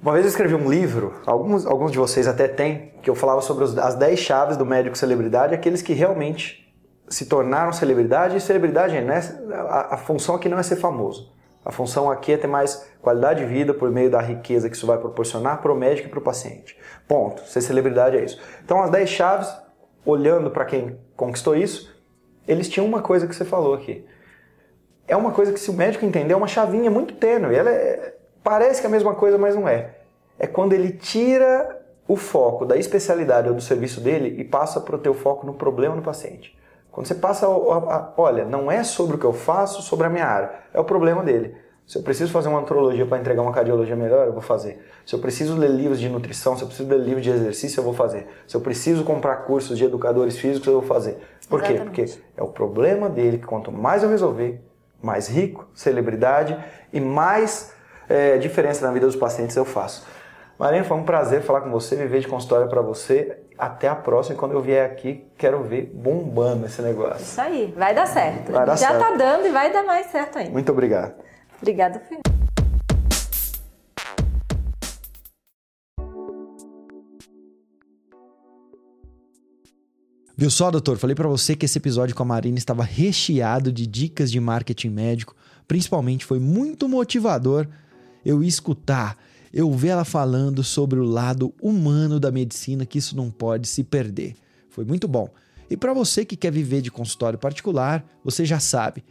[0.03, 3.39] Uma vez eu escrevi um livro, alguns, alguns de vocês até têm, que eu falava
[3.39, 6.69] sobre as 10 chaves do médico celebridade, aqueles que realmente
[7.07, 8.35] se tornaram celebridade.
[8.35, 9.21] E celebridade, né,
[9.53, 11.31] a, a função aqui não é ser famoso.
[11.63, 14.85] A função aqui é ter mais qualidade de vida por meio da riqueza que isso
[14.85, 16.77] vai proporcionar para o médico e para o paciente.
[17.07, 17.41] Ponto.
[17.47, 18.37] Ser celebridade é isso.
[18.61, 19.55] Então, as 10 chaves,
[20.05, 21.95] olhando para quem conquistou isso,
[22.45, 24.05] eles tinham uma coisa que você falou aqui
[25.07, 27.53] é uma coisa que se o médico entender é uma chavinha muito tênue.
[27.53, 29.95] Ela é, parece que é a mesma coisa, mas não é.
[30.37, 34.95] É quando ele tira o foco da especialidade ou do serviço dele e passa para
[34.95, 36.57] o teu foco no problema do paciente.
[36.91, 40.09] Quando você passa, a, a, olha, não é sobre o que eu faço, sobre a
[40.09, 41.55] minha área, é o problema dele.
[41.85, 44.81] Se eu preciso fazer uma antrologia para entregar uma cardiologia melhor, eu vou fazer.
[45.05, 47.83] Se eu preciso ler livros de nutrição, se eu preciso ler livros de exercício, eu
[47.83, 48.27] vou fazer.
[48.47, 51.17] Se eu preciso comprar cursos de educadores físicos, eu vou fazer.
[51.49, 51.91] Por Exatamente.
[51.91, 52.03] quê?
[52.03, 54.61] Porque é o problema dele que quanto mais eu resolver,
[55.01, 56.57] mais rico, celebridade
[56.93, 57.73] e mais
[58.13, 60.05] é, diferença na vida dos pacientes eu faço.
[60.59, 63.39] Marina, foi um prazer falar com você, viver de consultório para você.
[63.57, 64.37] Até a próxima.
[64.37, 67.23] Quando eu vier aqui, quero ver bombando esse negócio.
[67.23, 68.51] Isso aí, vai dar certo.
[68.51, 68.99] Vai dar Já certo.
[68.99, 70.51] tá dando e vai dar mais certo ainda.
[70.51, 71.15] Muito obrigado.
[71.59, 72.19] Obrigada, Fê.
[80.37, 80.97] Viu só, doutor?
[80.97, 84.89] Falei para você que esse episódio com a Marina estava recheado de dicas de marketing
[84.89, 85.35] médico.
[85.67, 87.67] Principalmente foi muito motivador
[88.25, 89.17] eu escutar,
[89.53, 93.83] eu ver ela falando sobre o lado humano da medicina, que isso não pode se
[93.83, 94.35] perder.
[94.69, 95.29] Foi muito bom.
[95.69, 99.03] E para você que quer viver de consultório particular, você já sabe.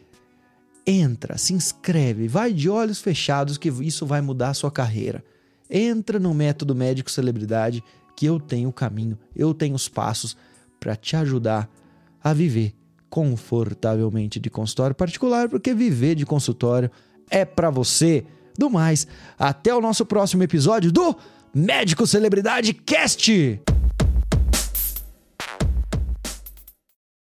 [0.87, 5.25] Entra, se inscreve, vai de olhos fechados que isso vai mudar a sua carreira.
[5.71, 7.83] Entra no método médico celebridade
[8.17, 10.37] que eu tenho o caminho, eu tenho os passos
[10.79, 11.71] para te ajudar
[12.23, 12.75] a viver
[13.13, 16.91] confortavelmente de consultório particular, porque viver de consultório
[17.29, 18.25] é para você.
[18.59, 19.07] Do mais,
[19.39, 21.17] até o nosso próximo episódio do
[21.55, 23.63] Médico Celebridade Cast.